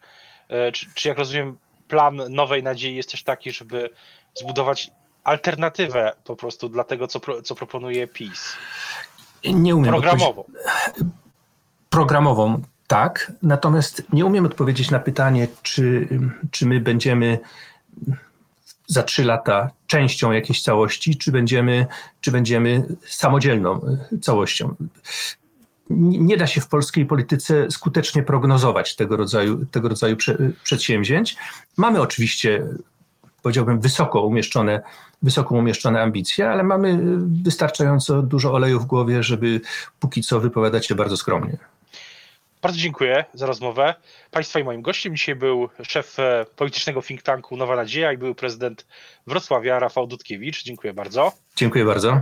czy, 0.74 0.86
czy 0.94 1.08
jak 1.08 1.18
rozumiem, 1.18 1.58
plan 1.88 2.22
Nowej 2.30 2.64
Nadziei 2.64 2.96
jest 2.96 3.12
też 3.12 3.24
taki, 3.24 3.52
żeby 3.52 3.90
zbudować 4.36 4.92
alternatywę 5.24 6.14
po 6.24 6.36
prostu 6.36 6.70
dla 6.70 6.84
tego, 6.84 7.08
co, 7.08 7.20
pro, 7.20 7.42
co 7.42 7.56
proponuje 7.56 8.08
PiS? 8.08 8.56
Nie 9.44 9.76
umiem. 9.76 9.92
Programową. 9.92 10.44
Programową, 11.90 12.62
tak. 12.88 13.32
Natomiast 13.44 14.04
nie 14.14 14.26
umiem 14.26 14.46
odpowiedzieć 14.46 14.92
na 14.92 15.00
pytanie, 15.00 15.48
czy, 15.62 16.08
czy 16.52 16.66
my 16.66 16.80
będziemy 16.80 17.40
za 18.88 19.04
trzy 19.04 19.24
lata 19.26 19.70
częścią 19.88 20.32
jakiejś 20.32 20.64
całości, 20.64 21.18
czy 21.18 21.32
będziemy, 21.32 21.88
czy 22.22 22.32
będziemy 22.32 22.84
samodzielną 23.06 23.98
całością 24.22 24.76
nie 25.89 26.38
da 26.38 26.48
się 26.48 26.62
w 26.62 26.67
polskiej 26.67 27.06
polityce 27.06 27.72
skutecznie 27.72 28.24
prognozować 28.24 28.96
tego 28.96 29.17
rodzaju, 29.17 29.65
tego 29.65 29.89
rodzaju 29.89 30.17
przedsięwzięć. 30.63 31.36
Mamy 31.78 32.02
oczywiście, 32.02 32.65
powiedziałbym, 33.41 33.80
wysoko 33.80 34.22
umieszczone, 34.22 34.82
wysoko 35.22 35.56
umieszczone 35.56 36.02
ambicje, 36.02 36.50
ale 36.50 36.63
mamy 36.63 37.00
wystarczająco 37.44 38.22
dużo 38.22 38.54
oleju 38.54 38.80
w 38.80 38.86
głowie, 38.86 39.24
żeby 39.24 39.62
póki 40.00 40.22
co 40.22 40.39
wypowiadać 40.39 40.88
się 40.88 40.96
bardzo 40.96 41.17
skromnie. 41.17 41.58
Bardzo 42.62 42.78
dziękuję 42.78 43.26
za 43.34 43.46
rozmowę. 43.46 43.96
Państwa 44.32 44.60
i 44.60 44.63
moim 44.63 44.82
gościem 44.82 45.15
dzisiaj 45.15 45.36
był 45.36 45.70
szef 45.84 46.20
e, 46.20 46.46
politycznego 46.56 47.02
think 47.02 47.22
tanku 47.22 47.58
Nowa 47.58 47.76
Nadzieja 47.76 48.13
i 48.13 48.17
był 48.17 48.36
prezydent 48.36 48.86
Wrocławia 49.28 49.80
Rafał 49.80 50.08
Dudkiewicz. 50.08 50.63
Dziękuję 50.63 50.94
bardzo. 50.94 51.32
Dziękuję 51.56 51.86
bardzo. 51.86 52.22